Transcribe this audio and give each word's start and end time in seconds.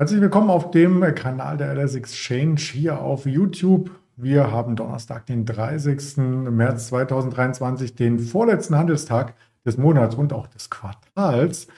Herzlich 0.00 0.22
willkommen 0.22 0.48
auf 0.48 0.70
dem 0.70 1.02
Kanal 1.14 1.58
der 1.58 1.74
LS 1.74 1.94
Exchange 1.94 2.58
hier 2.58 3.02
auf 3.02 3.26
YouTube. 3.26 3.90
Wir 4.16 4.50
haben 4.50 4.74
Donnerstag, 4.74 5.26
den 5.26 5.44
30. 5.44 6.16
März 6.16 6.86
2023, 6.86 7.96
den 7.96 8.18
vorletzten 8.18 8.76
Handelstag 8.76 9.34
des 9.66 9.76
Monats 9.76 10.14
und 10.14 10.32
auch 10.32 10.46
des 10.46 10.70
Quartals. 10.70 11.68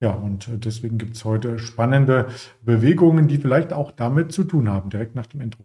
Ja, 0.00 0.10
und 0.10 0.50
deswegen 0.64 0.98
gibt 0.98 1.14
es 1.14 1.24
heute 1.24 1.60
spannende 1.60 2.26
Bewegungen, 2.62 3.28
die 3.28 3.38
vielleicht 3.38 3.72
auch 3.72 3.92
damit 3.92 4.32
zu 4.32 4.42
tun 4.42 4.68
haben, 4.68 4.90
direkt 4.90 5.14
nach 5.14 5.26
dem 5.26 5.40
Intro. 5.40 5.62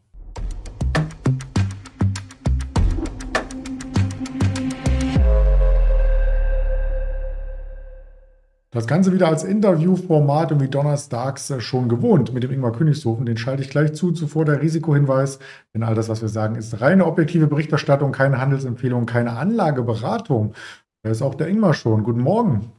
Das 8.73 8.87
Ganze 8.87 9.13
wieder 9.13 9.27
als 9.27 9.43
Interviewformat 9.43 10.51
und 10.51 10.59
wie 10.59 10.67
donnerstags 10.67 11.53
schon 11.59 11.89
gewohnt 11.89 12.33
mit 12.33 12.41
dem 12.41 12.51
Ingmar 12.51 12.71
Königshofen. 12.71 13.23
Den 13.23 13.37
schalte 13.37 13.61
ich 13.61 13.69
gleich 13.69 13.93
zu. 13.93 14.11
Zuvor 14.11 14.45
der 14.45 14.63
Risikohinweis. 14.63 15.37
Denn 15.75 15.83
all 15.83 15.93
das, 15.93 16.09
was 16.09 16.23
wir 16.23 16.29
sagen, 16.29 16.55
ist 16.55 16.81
reine 16.81 17.05
objektive 17.05 17.45
Berichterstattung, 17.45 18.11
keine 18.11 18.41
Handelsempfehlung, 18.41 19.05
keine 19.05 19.33
Anlageberatung. 19.33 20.55
Da 21.03 21.11
ist 21.11 21.21
auch 21.21 21.35
der 21.35 21.49
Ingmar 21.49 21.75
schon. 21.75 22.03
Guten 22.03 22.21
Morgen. 22.21 22.71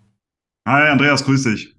Hi, 0.66 0.88
Andreas, 0.88 1.24
grüß 1.24 1.44
dich. 1.44 1.76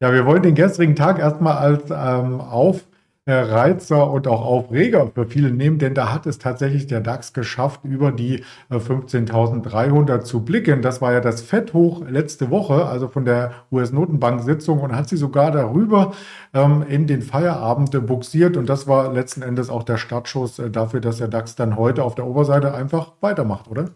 Ja, 0.00 0.14
wir 0.14 0.24
wollen 0.24 0.42
den 0.42 0.54
gestrigen 0.54 0.96
Tag 0.96 1.18
erstmal 1.18 1.58
als 1.58 1.90
ähm, 1.90 2.40
auf 2.40 2.86
Reizer 3.26 4.10
und 4.10 4.26
auch 4.26 4.44
Aufreger 4.44 5.08
für 5.14 5.26
viele 5.26 5.52
nehmen, 5.52 5.78
denn 5.78 5.94
da 5.94 6.12
hat 6.12 6.26
es 6.26 6.38
tatsächlich 6.38 6.88
der 6.88 7.00
DAX 7.00 7.32
geschafft, 7.32 7.84
über 7.84 8.10
die 8.10 8.42
15.300 8.68 10.16
äh, 10.16 10.20
zu 10.24 10.44
blicken. 10.44 10.82
Das 10.82 11.00
war 11.00 11.12
ja 11.12 11.20
das 11.20 11.40
Fetthoch 11.40 12.02
letzte 12.08 12.50
Woche, 12.50 12.86
also 12.86 13.06
von 13.06 13.24
der 13.24 13.52
US-Notenbank-Sitzung 13.70 14.80
und 14.80 14.96
hat 14.96 15.08
sie 15.08 15.16
sogar 15.16 15.52
darüber 15.52 16.12
ähm, 16.52 16.84
in 16.88 17.06
den 17.06 17.22
Feierabend 17.22 17.92
buxiert 18.06 18.56
und 18.56 18.68
das 18.68 18.88
war 18.88 19.12
letzten 19.12 19.42
Endes 19.42 19.70
auch 19.70 19.84
der 19.84 19.98
Startschuss 19.98 20.58
äh, 20.58 20.70
dafür, 20.70 21.00
dass 21.00 21.18
der 21.18 21.28
DAX 21.28 21.54
dann 21.54 21.76
heute 21.76 22.02
auf 22.02 22.16
der 22.16 22.26
Oberseite 22.26 22.74
einfach 22.74 23.12
weitermacht, 23.20 23.68
oder? 23.68 23.90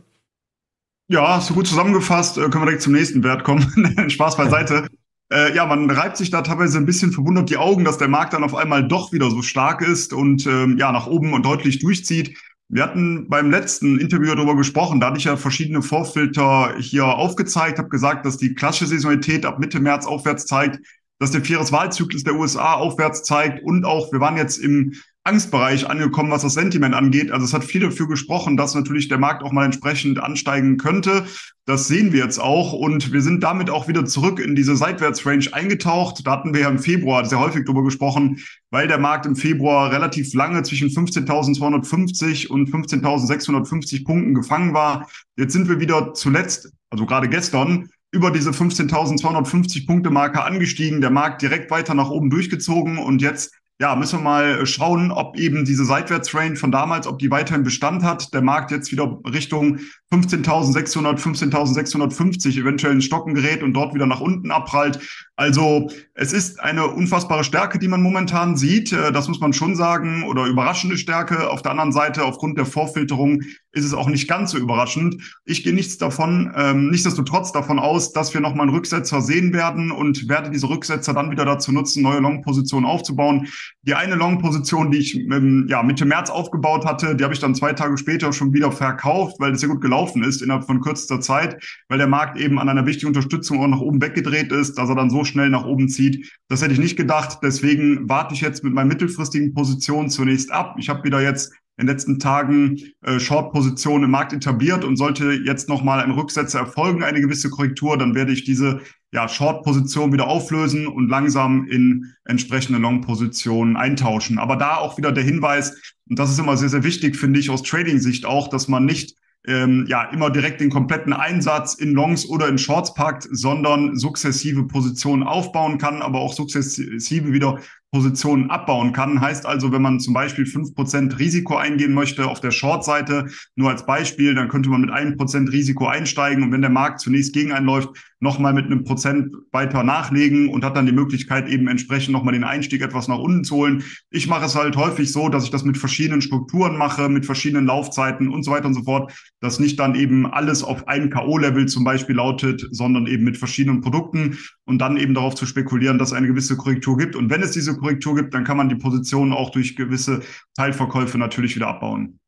Ja, 1.08 1.41
so 1.41 1.54
gut 1.54 1.66
zusammengefasst, 1.66 2.38
äh, 2.38 2.42
können 2.42 2.62
wir 2.62 2.66
direkt 2.66 2.82
zum 2.82 2.92
nächsten 2.92 3.24
Wert 3.24 3.42
kommen. 3.42 3.64
Spaß 4.08 4.36
beiseite. 4.36 4.86
Äh, 5.32 5.55
ja, 5.56 5.66
man 5.66 5.91
reibt 5.91 6.16
sich 6.16 6.30
da 6.30 6.42
teilweise 6.42 6.78
ein 6.78 6.86
bisschen 6.86 7.12
verwundert 7.12 7.50
die 7.50 7.56
Augen, 7.56 7.84
dass 7.84 7.98
der 7.98 8.08
Markt 8.08 8.32
dann 8.32 8.44
auf 8.44 8.55
einmal 8.55 8.86
doch 8.86 9.12
wieder 9.12 9.30
so 9.30 9.42
stark 9.42 9.82
ist 9.82 10.12
und 10.12 10.46
ähm, 10.46 10.78
ja, 10.78 10.92
nach 10.92 11.06
oben 11.06 11.32
und 11.32 11.44
deutlich 11.44 11.80
durchzieht. 11.80 12.38
Wir 12.69 12.82
hatten 12.82 13.28
beim 13.28 13.50
letzten 13.50 13.98
Interview 13.98 14.34
darüber 14.34 14.56
gesprochen, 14.56 15.00
da 15.00 15.08
hatte 15.08 15.19
ich 15.19 15.24
ja 15.24 15.36
verschiedene 15.36 15.82
Vorfilter 15.82 16.74
hier 16.78 17.06
aufgezeigt, 17.06 17.78
habe 17.78 17.88
gesagt, 17.88 18.27
dass 18.27 18.38
die 18.38 18.54
klassische 18.54 18.86
Saisonalität 18.86 19.47
ab 19.47 19.58
Mitte 19.58 19.78
März 19.78 20.06
aufwärts 20.06 20.47
zeigt, 20.47 20.80
dass 21.19 21.30
der 21.30 21.44
Viereswahlzyklus 21.44 22.24
der 22.24 22.34
USA 22.34 22.74
aufwärts 22.74 23.22
zeigt 23.22 23.62
und 23.62 23.84
auch, 23.84 24.12
wir 24.12 24.20
waren 24.20 24.36
jetzt 24.36 24.58
im 24.58 24.94
Angstbereich 25.27 25.88
angekommen, 25.88 26.30
was 26.30 26.42
das 26.42 26.55
Sentiment 26.55 26.94
angeht. 26.94 27.32
Also 27.32 27.44
es 27.44 27.52
hat 27.52 27.64
viel 27.64 27.80
dafür 27.80 28.08
gesprochen, 28.08 28.56
dass 28.56 28.74
natürlich 28.74 29.08
der 29.08 29.19
Markt 29.19 29.42
auch 29.42 29.52
mal 29.52 29.64
entsprechend 29.64 30.22
ansteigen 30.22 30.77
könnte. 30.77 31.27
Das 31.64 31.88
sehen 31.88 32.12
wir 32.12 32.22
jetzt 32.22 32.38
auch 32.38 32.72
und 32.72 33.12
wir 33.12 33.20
sind 33.20 33.42
damit 33.42 33.69
auch 33.69 33.88
wieder 33.88 34.04
zurück 34.04 34.38
in 34.38 34.54
diese 34.54 34.77
Seitwärtsrange 34.77 35.48
eingetaucht. 35.52 36.27
Da 36.27 36.30
hatten 36.30 36.54
wir 36.54 36.60
ja 36.62 36.69
im 36.69 36.78
Februar 36.78 37.24
sehr 37.24 37.41
häufig 37.41 37.64
drüber 37.64 37.82
gesprochen, 37.82 38.38
weil 38.70 38.86
der 38.86 38.98
Markt 38.98 39.27
im 39.27 39.34
Februar 39.34 39.91
relativ 39.91 40.32
lange 40.32 40.62
zwischen 40.62 40.91
15.250 40.91 42.47
und 42.47 42.70
15.650 42.70 44.04
Punkten 44.04 44.34
gefangen 44.34 44.74
war. 44.74 45.08
Jetzt 45.36 45.52
sind 45.52 45.69
wir 45.69 45.80
wieder 45.80 46.14
zuletzt, 46.14 46.70
also 46.88 47.04
gerade 47.04 47.28
gestern, 47.28 47.88
über 48.12 48.30
diese 48.30 48.50
15.250 48.50 49.86
Punkte 49.86 50.10
Marke 50.10 50.44
angestiegen, 50.44 51.00
der 51.00 51.10
Markt 51.10 51.42
direkt 51.42 51.70
weiter 51.70 51.94
nach 51.94 52.10
oben 52.10 52.30
durchgezogen 52.30 52.98
und 52.98 53.20
jetzt 53.20 53.52
ja, 53.78 53.94
müssen 53.94 54.20
wir 54.20 54.24
mal 54.24 54.66
schauen, 54.66 55.10
ob 55.10 55.36
eben 55.38 55.66
diese 55.66 55.84
Seitwärtsrange 55.84 56.56
von 56.56 56.72
damals, 56.72 57.06
ob 57.06 57.19
die 57.19 57.30
weiterhin 57.30 57.62
Bestand 57.62 58.02
hat. 58.02 58.32
Der 58.32 58.41
Markt 58.41 58.70
jetzt 58.70 58.91
wieder 58.91 59.20
Richtung 59.30 59.81
15.600, 60.10 61.19
15.650 61.19 62.59
eventuell 62.59 62.94
in 62.94 63.03
Stocken 63.03 63.34
gerät 63.34 63.62
und 63.62 63.75
dort 63.75 63.94
wieder 63.94 64.06
nach 64.06 64.20
unten 64.20 64.50
abprallt. 64.50 65.00
Also 65.37 65.91
es 66.14 66.32
ist 66.32 66.59
eine 66.59 66.87
unfassbare 66.87 67.44
Stärke, 67.44 67.78
die 67.78 67.88
man 67.88 68.00
momentan 68.00 68.56
sieht. 68.56 68.92
Äh, 68.92 69.12
das 69.12 69.28
muss 69.28 69.41
man 69.41 69.53
schon 69.53 69.76
sagen. 69.76 70.25
Oder 70.25 70.47
überraschende 70.47 70.97
Stärke. 70.97 71.50
Auf 71.50 71.60
der 71.60 71.72
anderen 71.72 71.93
Seite, 71.93 72.25
aufgrund 72.25 72.56
der 72.56 72.64
Vorfilterung, 72.64 73.43
ist 73.76 73.84
es 73.84 73.92
auch 73.92 74.09
nicht 74.09 74.26
ganz 74.26 74.53
so 74.53 74.59
überraschend. 74.59 75.22
Ich 75.44 75.62
gehe 75.62 75.75
nichts 75.75 75.98
davon, 75.98 76.50
ähm, 76.56 76.88
nichtsdestotrotz 76.88 77.53
davon 77.53 77.78
aus, 77.78 78.14
dass 78.14 78.32
wir 78.32 78.41
nochmal 78.41 78.66
einen 78.66 78.75
Rücksetzer 78.75 79.20
sehen 79.20 79.53
werden 79.53 79.91
und 79.91 80.31
werde 80.31 80.50
diese 80.50 80.70
Rücksetzer 80.70 81.12
dann 81.12 81.31
wieder 81.31 81.44
dazu 81.44 81.72
nutzen, 81.72 82.03
neue 82.03 82.20
Long-Positionen 82.20 82.87
aufzubauen. 82.87 83.48
Die 83.82 83.94
eine 83.94 84.14
Long-Position, 84.14 84.91
die 84.91 84.98
ich 84.98 85.14
ähm, 85.14 85.66
ja, 85.69 85.82
Mitte 85.82 86.06
März 86.06 86.31
aufgebaut 86.31 86.87
hatte, 86.87 87.14
die 87.14 87.22
habe 87.22 87.34
ich 87.34 87.41
dann 87.41 87.54
zwei 87.54 87.75
Tage 87.75 87.98
später 87.98 88.32
schon 88.32 88.54
wieder 88.54 88.72
verkauft, 88.72 89.37
weil 89.41 89.53
das 89.53 89.60
sehr 89.60 89.69
gut 89.69 89.82
gelaufen 89.82 90.22
ist 90.22 90.41
innerhalb 90.41 90.64
von 90.64 90.81
kürzester 90.81 91.20
Zeit, 91.20 91.62
weil 91.88 91.98
der 91.98 92.06
Markt 92.06 92.38
eben 92.38 92.58
an 92.58 92.70
einer 92.70 92.87
wichtigen 92.87 93.08
Unterstützung 93.08 93.60
auch 93.60 93.69
nach 93.69 93.81
oben 93.81 94.00
weggedreht 94.00 94.53
ist, 94.53 94.78
dass 94.78 94.88
er 94.88 94.94
dann 94.94 95.10
so 95.10 95.22
schnell 95.25 95.50
nach 95.50 95.66
oben 95.66 95.91
zieht. 95.91 96.32
Das 96.48 96.62
hätte 96.62 96.72
ich 96.72 96.78
nicht 96.78 96.97
gedacht. 96.97 97.41
Deswegen 97.43 98.08
warte 98.08 98.32
ich 98.32 98.41
jetzt 98.41 98.64
mit 98.64 98.72
meinen 98.72 98.88
mittelfristigen 98.88 99.53
Positionen 99.53 100.08
zunächst 100.08 100.50
ab. 100.50 100.76
Ich 100.78 100.88
habe 100.88 101.04
wieder 101.04 101.20
jetzt 101.20 101.53
in 101.78 101.87
den 101.87 101.94
letzten 101.94 102.19
Tagen 102.19 102.78
äh, 103.03 103.20
Short-Positionen 103.20 104.04
im 104.04 104.10
Markt 104.10 104.32
etabliert 104.32 104.84
und 104.84 104.97
sollte 104.97 105.32
jetzt 105.32 105.69
nochmal 105.69 106.00
ein 106.00 106.10
Rücksetzer 106.10 106.60
erfolgen, 106.60 107.03
eine 107.03 107.20
gewisse 107.20 107.50
Korrektur, 107.50 107.98
dann 107.98 108.14
werde 108.14 108.32
ich 108.32 108.44
diese 108.44 108.81
ja, 109.12 109.28
Short-Position 109.28 110.12
wieder 110.12 110.26
auflösen 110.26 110.87
und 110.87 111.09
langsam 111.09 111.66
in 111.69 112.14
entsprechende 112.25 112.78
Long-Positionen 112.78 113.76
eintauschen. 113.76 114.38
Aber 114.38 114.56
da 114.56 114.76
auch 114.76 114.97
wieder 114.97 115.12
der 115.12 115.25
Hinweis, 115.25 115.94
und 116.09 116.19
das 116.19 116.31
ist 116.31 116.38
immer 116.38 116.56
sehr, 116.56 116.70
sehr 116.70 116.84
wichtig, 116.84 117.16
finde 117.16 117.41
ich, 117.41 117.50
aus 117.50 117.62
Trading-Sicht 117.62 118.25
auch, 118.25 118.48
dass 118.48 118.69
man 118.69 118.87
nicht 118.87 119.14
ähm, 119.46 119.86
ja 119.88 120.04
immer 120.10 120.30
direkt 120.30 120.60
den 120.60 120.70
kompletten 120.70 121.12
Einsatz 121.12 121.74
in 121.74 121.92
Longs 121.92 122.28
oder 122.28 122.48
in 122.48 122.58
Shorts 122.58 122.94
packt, 122.94 123.28
sondern 123.30 123.96
sukzessive 123.96 124.64
Positionen 124.64 125.22
aufbauen 125.22 125.78
kann, 125.78 126.02
aber 126.02 126.20
auch 126.20 126.32
sukzessive 126.32 127.32
wieder 127.32 127.60
Positionen 127.92 128.50
abbauen 128.50 128.92
kann. 128.92 129.20
Heißt 129.20 129.46
also, 129.46 129.72
wenn 129.72 129.82
man 129.82 130.00
zum 130.00 130.12
Beispiel 130.12 130.44
fünf 130.44 130.74
Prozent 130.74 131.18
Risiko 131.18 131.56
eingehen 131.56 131.94
möchte 131.94 132.26
auf 132.26 132.40
der 132.40 132.50
Short-Seite, 132.50 133.26
nur 133.54 133.70
als 133.70 133.86
Beispiel, 133.86 134.34
dann 134.34 134.48
könnte 134.48 134.68
man 134.68 134.82
mit 134.82 134.90
einem 134.90 135.16
Prozent 135.16 135.50
Risiko 135.52 135.86
einsteigen 135.86 136.42
und 136.42 136.52
wenn 136.52 136.60
der 136.60 136.70
Markt 136.70 137.00
zunächst 137.00 137.32
gegen 137.32 137.52
einen 137.52 137.66
läuft, 137.66 137.90
nochmal 138.21 138.54
mit 138.54 138.66
einem 138.66 138.84
Prozent 138.84 139.34
weiter 139.53 139.82
nachlegen 139.82 140.49
und 140.49 140.65
hat 140.65 140.77
dann 140.77 140.87
die 140.87 140.93
Möglichkeit, 140.93 141.49
eben 141.49 141.69
entsprechend 141.69 142.12
nochmal 142.12 142.32
den 142.32 142.44
Einstieg 142.44 142.82
etwas 142.82 143.09
nach 143.09 143.19
unten 143.19 143.44
zu 143.44 143.56
holen. 143.56 143.84
Ich 144.10 144.27
mache 144.27 144.47
es 144.47 144.54
halt 144.54 144.77
häufig 144.77 145.12
so, 145.12 145.28
dass 145.28 145.44
ich 145.44 145.50
das 145.50 145.65
mit 145.65 145.77
verschiedenen 145.77 146.22
Strukturen 146.22 146.76
mache, 146.76 147.09
mit 147.09 147.26
verschiedenen 147.26 147.66
Laufzeiten 147.66 148.28
und 148.28 148.43
so 148.43 148.50
weiter 148.53 148.66
und 148.66 148.75
so 148.75 148.84
fort, 148.84 149.12
dass 149.41 149.60
nicht 149.60 149.78
dann 149.78 149.94
eben 149.94 150.26
alles 150.26 150.62
auf 150.62 150.88
ein 150.88 151.10
K.O.-Level 151.10 151.66
zum 151.66 151.84
Beispiel 151.84 152.16
lautet, 152.16 152.66
sondern 152.71 153.06
eben 153.06 153.25
mit 153.25 153.37
verschiedenen 153.37 153.82
Produkten 153.82 154.38
und 154.65 154.78
dann 154.78 154.97
eben 154.97 155.15
darauf 155.15 155.34
zu 155.34 155.47
spekulieren, 155.47 155.99
dass 155.99 156.09
es 156.09 156.15
eine 156.15 156.26
gewisse 156.26 156.56
Korrektur 156.56 156.97
gibt. 156.97 157.16
Und 157.16 157.31
wenn 157.31 157.43
es 157.43 157.50
diese 157.50 157.76
Korrektur 157.76 158.16
gibt, 158.16 158.32
dann 158.34 158.44
kann 158.44 158.56
man 158.56 158.69
die 158.69 158.76
Position 158.76 159.32
auch 159.32 159.50
durch 159.50 159.76
gewisse 159.76 160.21
Teilverkäufe 160.55 161.19
natürlich 161.19 161.55
wieder 161.55 161.69
abbauen. 161.69 162.19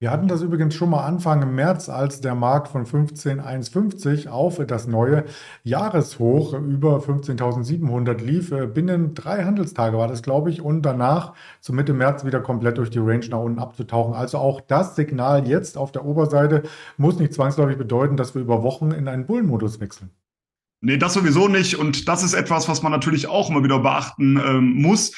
Wir 0.00 0.12
hatten 0.12 0.28
das 0.28 0.42
übrigens 0.42 0.76
schon 0.76 0.90
mal 0.90 1.04
Anfang 1.04 1.56
März, 1.56 1.88
als 1.88 2.20
der 2.20 2.36
Markt 2.36 2.68
von 2.68 2.86
15.150 2.86 4.28
auf 4.28 4.64
das 4.64 4.86
neue 4.86 5.24
Jahreshoch 5.64 6.54
über 6.54 6.98
15.700 6.98 8.22
lief. 8.22 8.54
Binnen 8.72 9.14
drei 9.14 9.42
Handelstage 9.42 9.98
war 9.98 10.06
das, 10.06 10.22
glaube 10.22 10.50
ich, 10.50 10.60
und 10.62 10.82
danach 10.82 11.34
zu 11.60 11.72
Mitte 11.72 11.94
März 11.94 12.24
wieder 12.24 12.38
komplett 12.38 12.78
durch 12.78 12.90
die 12.90 13.00
Range 13.00 13.26
nach 13.28 13.40
unten 13.40 13.58
abzutauchen. 13.58 14.14
Also 14.14 14.38
auch 14.38 14.60
das 14.60 14.94
Signal 14.94 15.48
jetzt 15.48 15.76
auf 15.76 15.90
der 15.90 16.04
Oberseite 16.04 16.62
muss 16.96 17.18
nicht 17.18 17.32
zwangsläufig 17.32 17.76
bedeuten, 17.76 18.16
dass 18.16 18.36
wir 18.36 18.42
über 18.42 18.62
Wochen 18.62 18.92
in 18.92 19.08
einen 19.08 19.26
Bullenmodus 19.26 19.80
wechseln. 19.80 20.10
Nee, 20.80 20.98
das 20.98 21.14
sowieso 21.14 21.48
nicht. 21.48 21.76
Und 21.76 22.06
das 22.06 22.22
ist 22.22 22.34
etwas, 22.34 22.68
was 22.68 22.84
man 22.84 22.92
natürlich 22.92 23.26
auch 23.26 23.50
immer 23.50 23.64
wieder 23.64 23.80
beachten 23.80 24.36
ähm, 24.36 24.74
muss 24.80 25.10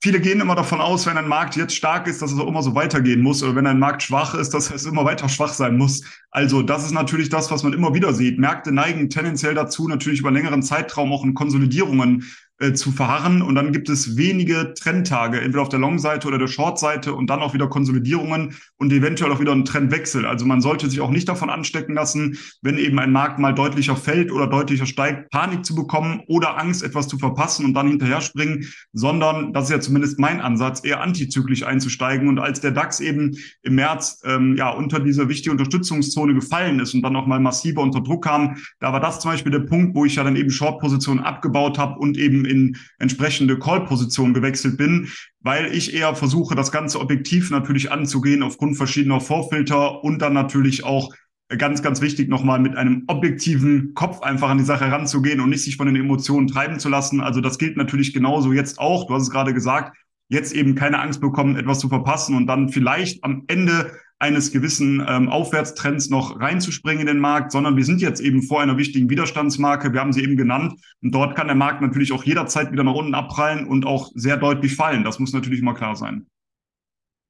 viele 0.00 0.20
gehen 0.20 0.40
immer 0.40 0.54
davon 0.54 0.80
aus, 0.80 1.06
wenn 1.06 1.18
ein 1.18 1.28
Markt 1.28 1.56
jetzt 1.56 1.74
stark 1.74 2.06
ist, 2.06 2.22
dass 2.22 2.32
es 2.32 2.38
auch 2.38 2.46
immer 2.46 2.62
so 2.62 2.74
weitergehen 2.74 3.20
muss 3.20 3.42
oder 3.42 3.56
wenn 3.56 3.66
ein 3.66 3.78
Markt 3.78 4.02
schwach 4.02 4.34
ist, 4.34 4.54
dass 4.54 4.70
es 4.70 4.86
immer 4.86 5.04
weiter 5.04 5.28
schwach 5.28 5.52
sein 5.52 5.76
muss. 5.76 6.02
Also 6.30 6.62
das 6.62 6.84
ist 6.84 6.92
natürlich 6.92 7.28
das, 7.28 7.50
was 7.50 7.62
man 7.62 7.72
immer 7.72 7.94
wieder 7.94 8.14
sieht. 8.14 8.38
Märkte 8.38 8.72
neigen 8.72 9.10
tendenziell 9.10 9.54
dazu, 9.54 9.88
natürlich 9.88 10.20
über 10.20 10.30
längeren 10.30 10.62
Zeitraum 10.62 11.12
auch 11.12 11.24
in 11.24 11.34
Konsolidierungen 11.34 12.24
äh, 12.60 12.72
zu 12.72 12.90
verharren. 12.90 13.40
Und 13.40 13.54
dann 13.54 13.72
gibt 13.72 13.88
es 13.88 14.16
wenige 14.16 14.74
Trendtage, 14.74 15.40
entweder 15.40 15.62
auf 15.62 15.68
der 15.68 15.78
Long-Seite 15.78 16.26
oder 16.26 16.38
der 16.38 16.48
Short-Seite 16.48 17.14
und 17.14 17.30
dann 17.30 17.40
auch 17.40 17.54
wieder 17.54 17.68
Konsolidierungen 17.68 18.56
und 18.78 18.92
eventuell 18.92 19.30
auch 19.30 19.38
wieder 19.38 19.52
ein 19.52 19.64
Trendwechsel. 19.64 20.26
Also 20.26 20.44
man 20.44 20.60
sollte 20.60 20.90
sich 20.90 21.00
auch 21.00 21.10
nicht 21.10 21.28
davon 21.28 21.50
anstecken 21.50 21.94
lassen, 21.94 22.36
wenn 22.60 22.76
eben 22.76 22.98
ein 22.98 23.12
Markt 23.12 23.38
mal 23.38 23.54
deutlicher 23.54 23.94
fällt 23.94 24.32
oder 24.32 24.48
deutlicher 24.48 24.86
steigt, 24.86 25.30
Panik 25.30 25.64
zu 25.64 25.76
bekommen 25.76 26.22
oder 26.26 26.58
Angst, 26.58 26.82
etwas 26.82 27.06
zu 27.06 27.16
verpassen 27.16 27.64
und 27.64 27.74
dann 27.74 27.88
hinterher 27.88 28.20
springen, 28.20 28.66
sondern, 28.92 29.52
das 29.52 29.66
ist 29.66 29.70
ja 29.70 29.80
zumindest 29.80 30.18
mein 30.18 30.40
Ansatz, 30.40 30.84
eher 30.84 31.00
antizyklisch 31.00 31.62
einzusteigen. 31.62 32.26
Und 32.26 32.40
als 32.40 32.60
der 32.60 32.72
DAX 32.72 32.98
eben 32.98 33.36
im 33.62 33.76
März 33.76 34.20
ähm, 34.24 34.56
ja 34.56 34.70
unter 34.70 34.98
diese 34.98 35.28
wichtige 35.28 35.52
Unterstützungszone 35.52 36.34
gefallen 36.34 36.80
ist 36.80 36.92
und 36.94 37.02
dann 37.02 37.14
auch 37.14 37.26
mal 37.26 37.38
massiver 37.38 37.82
unter 37.82 38.00
Druck 38.00 38.24
kam, 38.24 38.56
da 38.80 38.92
war 38.92 38.98
das 38.98 39.20
zum 39.20 39.30
Beispiel 39.30 39.52
der 39.52 39.60
Punkt, 39.60 39.94
wo 39.94 40.04
ich 40.04 40.16
ja 40.16 40.24
dann 40.24 40.34
eben 40.34 40.50
Short-Positionen 40.50 41.20
abgebaut 41.20 41.78
habe 41.78 42.00
und 42.00 42.18
eben 42.18 42.47
in 42.48 42.76
entsprechende 42.98 43.58
Call-Position 43.58 44.34
gewechselt 44.34 44.76
bin, 44.76 45.08
weil 45.40 45.74
ich 45.74 45.94
eher 45.94 46.14
versuche, 46.14 46.54
das 46.54 46.72
Ganze 46.72 47.00
objektiv 47.00 47.50
natürlich 47.50 47.92
anzugehen 47.92 48.42
aufgrund 48.42 48.76
verschiedener 48.76 49.20
Vorfilter 49.20 50.02
und 50.02 50.20
dann 50.20 50.32
natürlich 50.32 50.84
auch 50.84 51.12
ganz, 51.56 51.82
ganz 51.82 52.00
wichtig, 52.02 52.28
nochmal 52.28 52.58
mit 52.58 52.76
einem 52.76 53.04
objektiven 53.06 53.94
Kopf 53.94 54.20
einfach 54.20 54.50
an 54.50 54.58
die 54.58 54.64
Sache 54.64 54.86
heranzugehen 54.86 55.40
und 55.40 55.48
nicht 55.48 55.64
sich 55.64 55.76
von 55.76 55.86
den 55.86 55.96
Emotionen 55.96 56.46
treiben 56.46 56.78
zu 56.78 56.88
lassen. 56.88 57.20
Also 57.20 57.40
das 57.40 57.58
gilt 57.58 57.76
natürlich 57.76 58.12
genauso 58.12 58.52
jetzt 58.52 58.78
auch. 58.78 59.06
Du 59.06 59.14
hast 59.14 59.22
es 59.22 59.30
gerade 59.30 59.54
gesagt, 59.54 59.96
jetzt 60.28 60.52
eben 60.52 60.74
keine 60.74 61.00
Angst 61.00 61.20
bekommen, 61.20 61.56
etwas 61.56 61.78
zu 61.78 61.88
verpassen 61.88 62.36
und 62.36 62.46
dann 62.46 62.68
vielleicht 62.68 63.24
am 63.24 63.44
Ende 63.46 63.92
eines 64.18 64.50
gewissen 64.50 65.04
ähm, 65.08 65.28
Aufwärtstrends 65.28 66.10
noch 66.10 66.40
reinzuspringen 66.40 67.02
in 67.02 67.06
den 67.06 67.20
Markt, 67.20 67.52
sondern 67.52 67.76
wir 67.76 67.84
sind 67.84 68.00
jetzt 68.00 68.20
eben 68.20 68.42
vor 68.42 68.60
einer 68.60 68.76
wichtigen 68.76 69.08
Widerstandsmarke. 69.10 69.92
Wir 69.92 70.00
haben 70.00 70.12
sie 70.12 70.22
eben 70.22 70.36
genannt. 70.36 70.74
Und 71.02 71.14
dort 71.14 71.36
kann 71.36 71.46
der 71.46 71.56
Markt 71.56 71.80
natürlich 71.80 72.12
auch 72.12 72.24
jederzeit 72.24 72.72
wieder 72.72 72.84
nach 72.84 72.94
unten 72.94 73.14
abprallen 73.14 73.66
und 73.66 73.86
auch 73.86 74.10
sehr 74.14 74.36
deutlich 74.36 74.74
fallen. 74.74 75.04
Das 75.04 75.18
muss 75.18 75.32
natürlich 75.32 75.60
immer 75.60 75.74
klar 75.74 75.94
sein. 75.94 76.26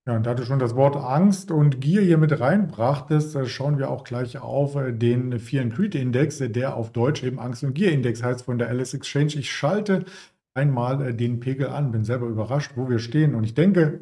Ja, 0.08 0.16
und 0.16 0.24
da 0.24 0.32
du 0.32 0.46
schon 0.46 0.58
das 0.58 0.74
Wort 0.74 0.96
Angst 0.96 1.50
und 1.50 1.82
Gier 1.82 2.00
hier 2.00 2.16
mit 2.16 2.40
reinbrachtest, 2.40 3.36
äh, 3.36 3.44
schauen 3.44 3.76
wir 3.76 3.90
auch 3.90 4.04
gleich 4.04 4.38
auf 4.38 4.74
äh, 4.74 4.90
den 4.90 5.38
Fear 5.38 5.64
and 5.64 5.74
Greed 5.74 5.94
Index, 5.94 6.40
äh, 6.40 6.48
der 6.48 6.76
auf 6.76 6.92
Deutsch 6.92 7.22
eben 7.22 7.38
Angst 7.38 7.62
und 7.62 7.74
Gier 7.74 7.92
Index 7.92 8.22
heißt 8.22 8.46
von 8.46 8.56
der 8.56 8.70
Alice 8.70 8.94
Exchange. 8.94 9.34
Ich 9.34 9.52
schalte 9.52 10.06
einmal 10.54 11.12
den 11.12 11.40
Pegel 11.40 11.68
an, 11.68 11.92
bin 11.92 12.04
selber 12.04 12.26
überrascht, 12.26 12.72
wo 12.74 12.88
wir 12.88 13.00
stehen. 13.00 13.34
Und 13.34 13.44
ich 13.44 13.52
denke, 13.52 14.00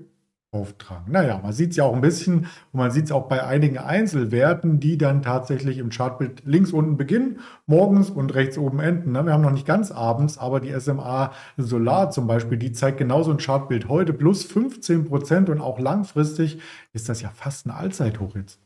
auftragen. 0.56 1.12
Naja, 1.12 1.38
man 1.43 1.53
sieht 1.53 1.70
es 1.70 1.76
ja 1.76 1.85
auch 1.85 1.94
ein 1.94 2.00
bisschen 2.00 2.38
und 2.38 2.49
man 2.73 2.91
sieht 2.91 3.05
es 3.06 3.12
auch 3.12 3.29
bei 3.29 3.44
einigen 3.44 3.79
Einzelwerten, 3.79 4.81
die 4.81 4.99
dann 4.99 5.23
tatsächlich 5.23 5.79
im 5.79 5.91
Chartbild 5.91 6.43
links 6.44 6.73
unten 6.73 6.97
beginnen, 6.97 7.41
morgens 7.67 8.11
und 8.11 8.35
rechts 8.35 8.58
oben 8.58 8.81
enden. 8.81 9.12
Wir 9.12 9.32
haben 9.32 9.43
noch 9.43 9.50
nicht 9.50 9.67
ganz 9.67 9.91
abends, 9.91 10.38
aber 10.38 10.61
die 10.61 10.79
SMA 10.81 11.32
Solar 11.56 12.11
zum 12.11 12.26
Beispiel, 12.26 12.58
die 12.58 12.73
zeigt 12.73 12.99
genauso 12.99 13.31
ein 13.31 13.38
Chartbild 13.38 13.88
heute 13.88 14.12
plus 14.12 14.44
15 14.44 15.05
Prozent 15.05 15.50
und 15.50 15.61
auch 15.61 15.79
langfristig 15.79 16.58
ist 16.93 17.08
das 17.08 17.20
ja 17.23 17.31
fast 17.35 17.67
ein 17.67 17.70
Allzeithoch 17.70 18.35
jetzt. 18.35 18.61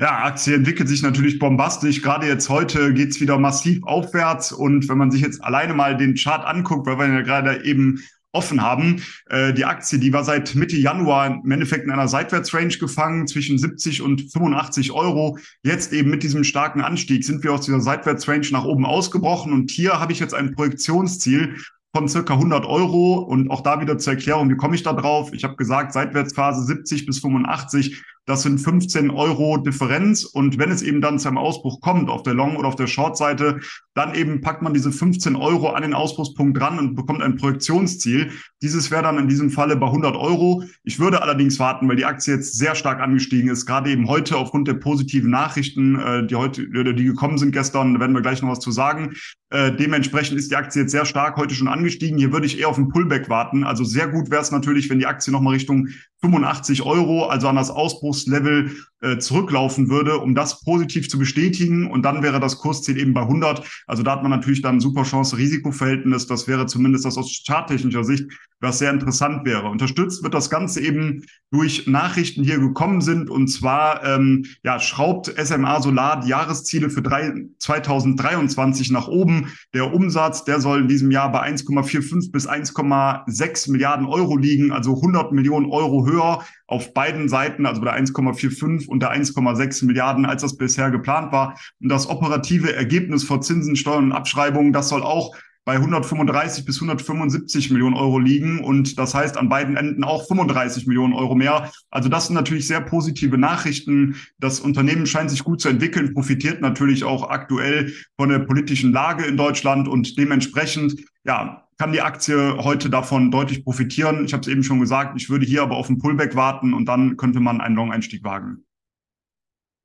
Ja, 0.00 0.24
Aktie 0.24 0.56
entwickelt 0.56 0.88
sich 0.88 1.02
natürlich 1.02 1.38
bombastisch. 1.38 2.02
Gerade 2.02 2.26
jetzt 2.26 2.48
heute 2.48 2.92
geht's 2.92 3.20
wieder 3.20 3.38
massiv 3.38 3.84
aufwärts. 3.84 4.50
Und 4.50 4.88
wenn 4.88 4.98
man 4.98 5.12
sich 5.12 5.20
jetzt 5.20 5.44
alleine 5.44 5.74
mal 5.74 5.96
den 5.96 6.16
Chart 6.16 6.44
anguckt, 6.44 6.88
weil 6.88 6.98
wir 6.98 7.06
ja 7.06 7.20
gerade 7.20 7.64
eben 7.64 8.02
offen 8.32 8.62
haben. 8.62 9.02
Äh, 9.28 9.52
die 9.52 9.64
Aktie, 9.64 9.98
die 9.98 10.12
war 10.12 10.24
seit 10.24 10.54
Mitte 10.54 10.76
Januar 10.76 11.40
im 11.44 11.50
Endeffekt 11.50 11.84
in 11.84 11.90
einer 11.90 12.08
Seitwärtsrange 12.08 12.78
gefangen 12.78 13.26
zwischen 13.26 13.58
70 13.58 14.02
und 14.02 14.32
85 14.32 14.92
Euro. 14.92 15.38
Jetzt 15.62 15.92
eben 15.92 16.10
mit 16.10 16.22
diesem 16.22 16.44
starken 16.44 16.80
Anstieg 16.80 17.24
sind 17.24 17.44
wir 17.44 17.52
aus 17.52 17.66
dieser 17.66 17.80
Seitwärtsrange 17.80 18.48
nach 18.50 18.64
oben 18.64 18.86
ausgebrochen 18.86 19.52
und 19.52 19.70
hier 19.70 20.00
habe 20.00 20.12
ich 20.12 20.20
jetzt 20.20 20.34
ein 20.34 20.54
Projektionsziel 20.54 21.56
von 21.94 22.08
circa 22.08 22.34
100 22.34 22.64
Euro 22.64 23.16
und 23.18 23.50
auch 23.50 23.60
da 23.60 23.80
wieder 23.80 23.98
zur 23.98 24.14
Erklärung, 24.14 24.48
wie 24.50 24.56
komme 24.56 24.74
ich 24.74 24.82
da 24.82 24.94
drauf? 24.94 25.30
Ich 25.34 25.44
habe 25.44 25.56
gesagt, 25.56 25.92
Seitwärtsphase 25.92 26.64
70 26.64 27.04
bis 27.04 27.18
85 27.18 28.02
das 28.26 28.42
sind 28.42 28.58
15 28.58 29.10
Euro 29.10 29.56
Differenz. 29.56 30.24
Und 30.24 30.58
wenn 30.58 30.70
es 30.70 30.82
eben 30.82 31.00
dann 31.00 31.18
zu 31.18 31.28
einem 31.28 31.38
Ausbruch 31.38 31.80
kommt, 31.80 32.08
auf 32.08 32.22
der 32.22 32.34
Long- 32.34 32.56
oder 32.56 32.68
auf 32.68 32.76
der 32.76 32.86
Short-Seite, 32.86 33.60
dann 33.94 34.14
eben 34.14 34.40
packt 34.40 34.62
man 34.62 34.74
diese 34.74 34.92
15 34.92 35.36
Euro 35.36 35.70
an 35.70 35.82
den 35.82 35.94
Ausbruchspunkt 35.94 36.58
dran 36.58 36.78
und 36.78 36.94
bekommt 36.94 37.22
ein 37.22 37.36
Projektionsziel. 37.36 38.30
Dieses 38.62 38.90
wäre 38.90 39.02
dann 39.02 39.18
in 39.18 39.28
diesem 39.28 39.50
Falle 39.50 39.76
bei 39.76 39.86
100 39.86 40.16
Euro. 40.16 40.62
Ich 40.84 40.98
würde 40.98 41.22
allerdings 41.22 41.58
warten, 41.58 41.88
weil 41.88 41.96
die 41.96 42.04
Aktie 42.04 42.34
jetzt 42.34 42.56
sehr 42.56 42.74
stark 42.74 43.00
angestiegen 43.00 43.50
ist, 43.50 43.66
gerade 43.66 43.90
eben 43.90 44.08
heute 44.08 44.36
aufgrund 44.36 44.68
der 44.68 44.74
positiven 44.74 45.30
Nachrichten, 45.30 45.98
äh, 45.98 46.26
die 46.26 46.36
heute, 46.36 46.66
die 46.68 47.04
gekommen 47.04 47.38
sind 47.38 47.52
gestern, 47.52 47.94
da 47.94 48.00
werden 48.00 48.14
wir 48.14 48.22
gleich 48.22 48.40
noch 48.40 48.50
was 48.50 48.60
zu 48.60 48.70
sagen. 48.70 49.14
Äh, 49.52 49.76
dementsprechend 49.76 50.38
ist 50.38 50.50
die 50.50 50.56
Aktie 50.56 50.80
jetzt 50.80 50.92
sehr 50.92 51.04
stark 51.04 51.36
heute 51.36 51.54
schon 51.54 51.68
angestiegen. 51.68 52.16
Hier 52.16 52.32
würde 52.32 52.46
ich 52.46 52.58
eher 52.58 52.68
auf 52.68 52.78
ein 52.78 52.88
Pullback 52.88 53.28
warten. 53.28 53.64
Also 53.64 53.84
sehr 53.84 54.08
gut 54.08 54.30
wäre 54.30 54.40
es 54.40 54.50
natürlich, 54.50 54.88
wenn 54.88 54.98
die 54.98 55.04
Aktie 55.04 55.30
nochmal 55.30 55.52
Richtung 55.52 55.88
85 56.22 56.82
Euro, 56.82 57.26
also 57.26 57.48
an 57.48 57.56
das 57.56 57.70
Ausbruchslevel 57.70 58.70
äh, 59.02 59.18
zurücklaufen 59.18 59.90
würde, 59.90 60.18
um 60.18 60.34
das 60.34 60.60
positiv 60.60 61.08
zu 61.08 61.18
bestätigen. 61.18 61.90
Und 61.90 62.02
dann 62.02 62.22
wäre 62.22 62.38
das 62.38 62.58
Kursziel 62.58 62.98
eben 62.98 63.14
bei 63.14 63.22
100. 63.22 63.62
Also 63.86 64.02
da 64.02 64.12
hat 64.12 64.22
man 64.22 64.30
natürlich 64.30 64.62
dann 64.62 64.80
super 64.80 65.02
Chance-Risikoverhältnis. 65.02 66.28
Das 66.28 66.46
wäre 66.46 66.66
zumindest 66.66 67.04
das 67.04 67.18
aus 67.18 67.42
charttechnischer 67.44 68.04
Sicht, 68.04 68.26
was 68.60 68.78
sehr 68.78 68.92
interessant 68.92 69.44
wäre. 69.44 69.68
Unterstützt 69.68 70.22
wird 70.22 70.34
das 70.34 70.50
Ganze 70.50 70.80
eben 70.80 71.24
durch 71.50 71.88
Nachrichten, 71.88 72.44
die 72.44 72.50
hier 72.50 72.60
gekommen 72.60 73.00
sind. 73.00 73.28
Und 73.28 73.48
zwar 73.48 74.04
ähm, 74.04 74.44
ja, 74.62 74.78
schraubt 74.78 75.34
SMA 75.36 75.80
Solar 75.80 76.20
die 76.20 76.28
Jahresziele 76.28 76.88
für 76.88 77.02
drei, 77.02 77.32
2023 77.58 78.92
nach 78.92 79.08
oben. 79.08 79.48
Der 79.74 79.92
Umsatz, 79.92 80.44
der 80.44 80.60
soll 80.60 80.82
in 80.82 80.88
diesem 80.88 81.10
Jahr 81.10 81.32
bei 81.32 81.42
1,45 81.42 82.30
bis 82.30 82.48
1,6 82.48 83.70
Milliarden 83.72 84.06
Euro 84.06 84.36
liegen, 84.36 84.70
also 84.70 84.94
100 84.94 85.32
Millionen 85.32 85.66
Euro 85.66 86.06
höher 86.06 86.44
auf 86.68 86.94
beiden 86.94 87.28
Seiten, 87.28 87.66
also 87.66 87.82
bei 87.82 87.92
der 87.92 88.02
1,45 88.02 88.91
und 88.92 89.02
der 89.02 89.12
1,6 89.12 89.84
Milliarden, 89.84 90.26
als 90.26 90.42
das 90.42 90.56
bisher 90.56 90.90
geplant 90.90 91.32
war. 91.32 91.58
Und 91.80 91.88
das 91.88 92.08
operative 92.08 92.74
Ergebnis 92.74 93.24
vor 93.24 93.40
Zinsen, 93.40 93.74
Steuern 93.74 94.04
und 94.04 94.12
Abschreibungen, 94.12 94.72
das 94.72 94.88
soll 94.88 95.02
auch 95.02 95.34
bei 95.64 95.74
135 95.74 96.64
bis 96.64 96.76
175 96.76 97.70
Millionen 97.70 97.94
Euro 97.94 98.18
liegen 98.18 98.64
und 98.64 98.98
das 98.98 99.14
heißt 99.14 99.36
an 99.36 99.48
beiden 99.48 99.76
Enden 99.76 100.02
auch 100.02 100.26
35 100.26 100.86
Millionen 100.88 101.12
Euro 101.12 101.36
mehr. 101.36 101.70
Also 101.90 102.08
das 102.08 102.26
sind 102.26 102.34
natürlich 102.34 102.66
sehr 102.66 102.80
positive 102.80 103.38
Nachrichten. 103.38 104.16
Das 104.38 104.58
Unternehmen 104.58 105.06
scheint 105.06 105.30
sich 105.30 105.44
gut 105.44 105.60
zu 105.60 105.68
entwickeln, 105.68 106.14
profitiert 106.14 106.60
natürlich 106.60 107.04
auch 107.04 107.30
aktuell 107.30 107.92
von 108.16 108.28
der 108.28 108.40
politischen 108.40 108.92
Lage 108.92 109.24
in 109.24 109.36
Deutschland 109.36 109.86
und 109.86 110.18
dementsprechend 110.18 110.96
ja, 111.24 111.62
kann 111.78 111.92
die 111.92 112.02
Aktie 112.02 112.56
heute 112.58 112.90
davon 112.90 113.30
deutlich 113.30 113.64
profitieren. 113.64 114.24
Ich 114.24 114.32
habe 114.32 114.40
es 114.40 114.48
eben 114.48 114.64
schon 114.64 114.80
gesagt, 114.80 115.20
ich 115.20 115.30
würde 115.30 115.46
hier 115.46 115.62
aber 115.62 115.76
auf 115.76 115.88
ein 115.88 115.98
Pullback 115.98 116.34
warten 116.34 116.74
und 116.74 116.86
dann 116.86 117.16
könnte 117.16 117.38
man 117.38 117.60
einen 117.60 117.76
Long-Einstieg 117.76 118.24
wagen. 118.24 118.64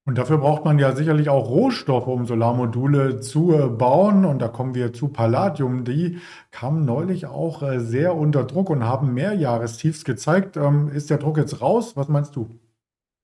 Und 0.07 0.17
dafür 0.17 0.37
braucht 0.37 0.63
man 0.63 0.79
ja 0.79 0.95
sicherlich 0.95 1.27
auch 1.27 1.49
Rohstoffe, 1.49 2.07
um 2.07 2.25
Solarmodule 2.25 3.19
zu 3.19 3.53
äh, 3.53 3.67
bauen. 3.67 4.23
Und 4.23 4.39
da 4.39 4.47
kommen 4.47 4.73
wir 4.73 4.93
zu 4.93 5.09
Palladium. 5.09 5.83
Die 5.83 6.19
kamen 6.49 6.85
neulich 6.85 7.25
auch 7.25 7.61
äh, 7.61 7.81
sehr 7.81 8.15
unter 8.15 8.45
Druck 8.45 8.69
und 8.69 8.85
haben 8.85 9.13
Mehrjahrestiefs 9.13 10.05
gezeigt. 10.05 10.55
Ähm, 10.55 10.87
ist 10.87 11.09
der 11.09 11.17
Druck 11.17 11.37
jetzt 11.37 11.59
raus? 11.59 11.97
Was 11.97 12.07
meinst 12.07 12.37
du? 12.37 12.57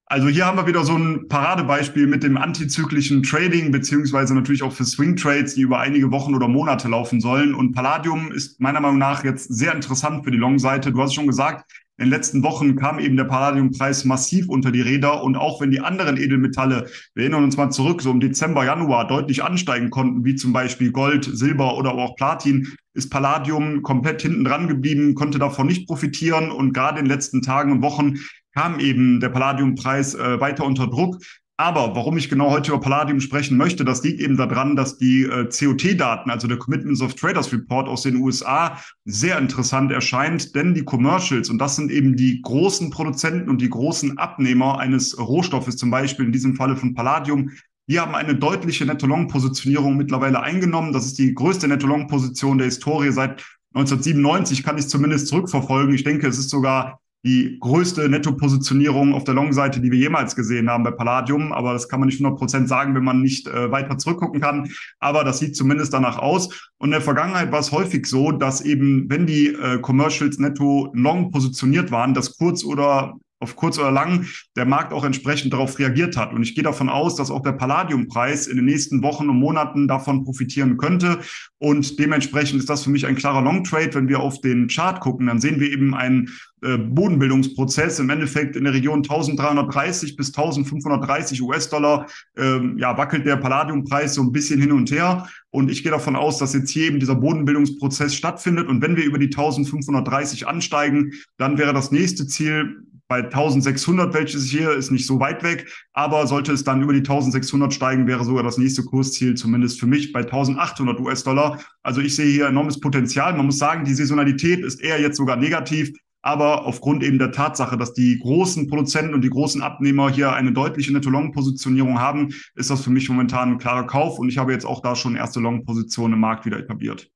Also 0.07 0.27
hier 0.27 0.45
haben 0.45 0.57
wir 0.57 0.67
wieder 0.67 0.83
so 0.83 0.97
ein 0.97 1.29
Paradebeispiel 1.29 2.05
mit 2.05 2.21
dem 2.21 2.35
antizyklischen 2.35 3.23
Trading, 3.23 3.71
beziehungsweise 3.71 4.35
natürlich 4.35 4.61
auch 4.61 4.73
für 4.73 4.83
Swing 4.83 5.15
Trades, 5.15 5.55
die 5.55 5.61
über 5.61 5.79
einige 5.79 6.11
Wochen 6.11 6.35
oder 6.35 6.49
Monate 6.49 6.89
laufen 6.89 7.21
sollen. 7.21 7.55
Und 7.55 7.71
Palladium 7.71 8.33
ist 8.33 8.59
meiner 8.59 8.81
Meinung 8.81 8.97
nach 8.97 9.23
jetzt 9.23 9.45
sehr 9.45 9.73
interessant 9.73 10.25
für 10.25 10.31
die 10.31 10.37
Long-Seite. 10.37 10.91
Du 10.91 11.01
hast 11.01 11.13
schon 11.13 11.27
gesagt, 11.27 11.63
in 11.97 12.05
den 12.05 12.09
letzten 12.09 12.41
Wochen 12.41 12.75
kam 12.75 12.97
eben 12.97 13.17
der 13.17 13.25
Palladiumpreis 13.25 14.03
massiv 14.03 14.49
unter 14.49 14.71
die 14.71 14.81
Räder 14.81 15.23
und 15.23 15.35
auch 15.35 15.61
wenn 15.61 15.69
die 15.69 15.79
anderen 15.79 16.17
Edelmetalle, 16.17 16.87
wir 17.13 17.23
erinnern 17.23 17.43
uns 17.43 17.55
mal 17.55 17.69
zurück, 17.69 18.01
so 18.01 18.09
im 18.09 18.19
Dezember, 18.19 18.65
Januar 18.65 19.07
deutlich 19.07 19.43
ansteigen 19.43 19.91
konnten, 19.91 20.25
wie 20.25 20.35
zum 20.35 20.53
Beispiel 20.53 20.91
Gold, 20.91 21.25
Silber 21.25 21.77
oder 21.77 21.93
auch 21.93 22.15
Platin, 22.15 22.67
ist 22.95 23.11
Palladium 23.11 23.83
komplett 23.83 24.23
hinten 24.23 24.43
dran 24.43 24.67
geblieben, 24.67 25.13
konnte 25.13 25.37
davon 25.37 25.67
nicht 25.67 25.87
profitieren 25.87 26.49
und 26.49 26.73
gerade 26.73 26.97
in 26.97 27.05
den 27.05 27.11
letzten 27.11 27.43
Tagen 27.43 27.71
und 27.71 27.81
Wochen 27.83 28.15
kam 28.55 28.79
eben 28.79 29.19
der 29.19 29.29
Palladiumpreis 29.29 30.15
äh, 30.15 30.39
weiter 30.39 30.65
unter 30.65 30.87
Druck. 30.87 31.17
Aber 31.57 31.95
warum 31.95 32.17
ich 32.17 32.29
genau 32.29 32.49
heute 32.49 32.71
über 32.71 32.81
Palladium 32.81 33.19
sprechen 33.19 33.57
möchte, 33.57 33.85
das 33.85 34.03
liegt 34.03 34.19
eben 34.19 34.37
daran, 34.37 34.75
dass 34.75 34.97
die 34.97 35.23
äh, 35.23 35.47
COT-Daten, 35.47 36.31
also 36.31 36.47
der 36.47 36.57
Commitments 36.57 37.01
of 37.01 37.13
Traders 37.13 37.53
Report 37.53 37.87
aus 37.87 38.01
den 38.01 38.15
USA, 38.15 38.79
sehr 39.05 39.37
interessant 39.37 39.91
erscheint, 39.91 40.55
denn 40.55 40.73
die 40.73 40.83
Commercials, 40.83 41.51
und 41.51 41.59
das 41.59 41.75
sind 41.75 41.91
eben 41.91 42.15
die 42.15 42.41
großen 42.41 42.89
Produzenten 42.89 43.49
und 43.49 43.61
die 43.61 43.69
großen 43.69 44.17
Abnehmer 44.17 44.79
eines 44.79 45.17
Rohstoffes, 45.19 45.77
zum 45.77 45.91
Beispiel 45.91 46.25
in 46.25 46.31
diesem 46.31 46.55
Falle 46.55 46.75
von 46.75 46.95
Palladium, 46.95 47.51
die 47.87 47.99
haben 47.99 48.15
eine 48.15 48.33
deutliche 48.33 48.85
Netto-Long-Positionierung 48.85 49.95
mittlerweile 49.95 50.41
eingenommen. 50.41 50.93
Das 50.93 51.05
ist 51.05 51.19
die 51.19 51.35
größte 51.35 51.67
Netto-Long-Position 51.67 52.57
der 52.57 52.65
Historie 52.65 53.11
seit 53.11 53.43
1997, 53.75 54.63
kann 54.63 54.77
ich 54.77 54.87
zumindest 54.87 55.27
zurückverfolgen. 55.27 55.93
Ich 55.93 56.03
denke, 56.03 56.27
es 56.27 56.39
ist 56.39 56.49
sogar 56.49 56.99
die 57.25 57.57
größte 57.59 58.09
Netto-Positionierung 58.09 59.13
auf 59.13 59.23
der 59.23 59.33
Long-Seite, 59.33 59.79
die 59.79 59.91
wir 59.91 59.99
jemals 59.99 60.35
gesehen 60.35 60.69
haben 60.69 60.83
bei 60.83 60.91
Palladium. 60.91 61.53
Aber 61.53 61.71
das 61.71 61.87
kann 61.87 62.01
man 62.01 62.07
nicht 62.07 62.19
100 62.19 62.37
Prozent 62.37 62.67
sagen, 62.67 62.95
wenn 62.95 63.03
man 63.03 63.21
nicht 63.21 63.47
äh, 63.47 63.71
weiter 63.71 63.97
zurückgucken 63.97 64.41
kann. 64.41 64.69
Aber 64.99 65.23
das 65.23 65.39
sieht 65.39 65.55
zumindest 65.55 65.93
danach 65.93 66.17
aus. 66.17 66.69
Und 66.77 66.89
in 66.89 66.91
der 66.91 67.01
Vergangenheit 67.01 67.51
war 67.51 67.59
es 67.59 67.71
häufig 67.71 68.07
so, 68.07 68.33
dass 68.33 68.61
eben, 68.61 69.09
wenn 69.09 69.25
die 69.25 69.47
äh, 69.47 69.79
Commercials 69.79 70.37
netto 70.37 70.91
long 70.93 71.31
positioniert 71.31 71.91
waren, 71.91 72.13
das 72.13 72.37
kurz 72.37 72.65
oder 72.65 73.15
auf 73.43 73.55
kurz 73.55 73.77
oder 73.77 73.91
lang 73.91 74.25
der 74.55 74.65
Markt 74.65 74.93
auch 74.93 75.03
entsprechend 75.03 75.53
darauf 75.53 75.77
reagiert 75.77 76.17
hat. 76.17 76.33
Und 76.33 76.41
ich 76.41 76.55
gehe 76.55 76.63
davon 76.63 76.89
aus, 76.89 77.15
dass 77.15 77.29
auch 77.29 77.41
der 77.41 77.51
Palladiumpreis 77.51 78.47
in 78.47 78.55
den 78.55 78.65
nächsten 78.65 79.03
Wochen 79.03 79.29
und 79.29 79.37
Monaten 79.37 79.87
davon 79.87 80.23
profitieren 80.23 80.77
könnte. 80.77 81.19
Und 81.59 81.99
dementsprechend 81.99 82.59
ist 82.59 82.69
das 82.69 82.83
für 82.83 82.89
mich 82.89 83.05
ein 83.05 83.15
klarer 83.15 83.41
Long 83.41 83.63
Trade. 83.63 83.93
Wenn 83.93 84.07
wir 84.07 84.21
auf 84.21 84.41
den 84.41 84.67
Chart 84.67 84.99
gucken, 84.99 85.27
dann 85.27 85.39
sehen 85.39 85.59
wir 85.59 85.71
eben 85.71 85.93
einen 85.93 86.29
Bodenbildungsprozess 86.77 87.99
im 87.99 88.09
Endeffekt 88.09 88.55
in 88.55 88.63
der 88.63 88.73
Region 88.73 88.99
1330 88.99 90.15
bis 90.15 90.27
1530 90.27 91.41
US-Dollar 91.41 92.07
ähm, 92.37 92.77
ja, 92.77 92.97
wackelt 92.97 93.25
der 93.25 93.37
Palladiumpreis 93.37 94.15
so 94.15 94.21
ein 94.21 94.31
bisschen 94.31 94.59
hin 94.59 94.71
und 94.71 94.91
her. 94.91 95.27
Und 95.49 95.69
ich 95.69 95.83
gehe 95.83 95.91
davon 95.91 96.15
aus, 96.15 96.39
dass 96.39 96.53
jetzt 96.53 96.71
hier 96.71 96.87
eben 96.87 96.99
dieser 96.99 97.15
Bodenbildungsprozess 97.15 98.15
stattfindet. 98.15 98.67
Und 98.67 98.81
wenn 98.81 98.95
wir 98.95 99.03
über 99.03 99.19
die 99.19 99.27
1530 99.27 100.47
ansteigen, 100.47 101.11
dann 101.37 101.57
wäre 101.57 101.73
das 101.73 101.91
nächste 101.91 102.25
Ziel 102.25 102.83
bei 103.07 103.19
1600, 103.19 104.13
welches 104.15 104.49
hier 104.49 104.71
ist 104.71 104.89
nicht 104.89 105.05
so 105.05 105.19
weit 105.19 105.43
weg. 105.43 105.71
Aber 105.93 106.25
sollte 106.25 106.51
es 106.51 106.63
dann 106.63 106.81
über 106.81 106.93
die 106.93 106.99
1600 106.99 107.71
steigen, 107.71 108.07
wäre 108.07 108.23
sogar 108.23 108.41
das 108.41 108.57
nächste 108.57 108.83
Kursziel 108.83 109.35
zumindest 109.35 109.79
für 109.79 109.85
mich 109.85 110.11
bei 110.11 110.21
1800 110.21 110.99
US-Dollar. 110.99 111.59
Also 111.83 112.01
ich 112.01 112.15
sehe 112.15 112.31
hier 112.31 112.47
enormes 112.47 112.79
Potenzial. 112.79 113.35
Man 113.35 113.45
muss 113.45 113.59
sagen, 113.59 113.85
die 113.85 113.93
Saisonalität 113.93 114.65
ist 114.65 114.81
eher 114.81 114.99
jetzt 114.99 115.17
sogar 115.17 115.35
negativ. 115.35 115.93
Aber 116.25 116.65
aufgrund 116.65 117.03
eben 117.03 117.19
der 117.19 117.33
Tatsache, 117.33 117.77
dass 117.77 117.93
die 117.93 118.17
großen 118.17 118.67
Produzenten 118.67 119.13
und 119.13 119.21
die 119.21 119.29
großen 119.29 119.61
Abnehmer 119.61 120.09
hier 120.09 120.31
eine 120.31 120.53
deutliche 120.53 120.93
Netto-Long-Positionierung 120.93 121.99
haben, 121.99 122.29
ist 122.55 122.69
das 122.69 122.81
für 122.81 122.91
mich 122.91 123.09
momentan 123.09 123.51
ein 123.51 123.57
klarer 123.57 123.85
Kauf. 123.85 124.19
Und 124.19 124.29
ich 124.29 124.37
habe 124.37 124.53
jetzt 124.53 124.65
auch 124.65 124.81
da 124.81 124.95
schon 124.95 125.17
erste 125.17 125.41
Long-Positionen 125.41 126.13
im 126.13 126.21
Markt 126.21 126.45
wieder 126.45 126.57
etabliert. 126.57 127.11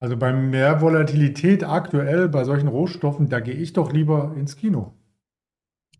Also 0.00 0.18
bei 0.18 0.34
mehr 0.34 0.82
Volatilität 0.82 1.64
aktuell 1.64 2.28
bei 2.28 2.44
solchen 2.44 2.68
Rohstoffen, 2.68 3.30
da 3.30 3.40
gehe 3.40 3.54
ich 3.54 3.72
doch 3.72 3.92
lieber 3.92 4.34
ins 4.36 4.56
Kino. 4.56 4.94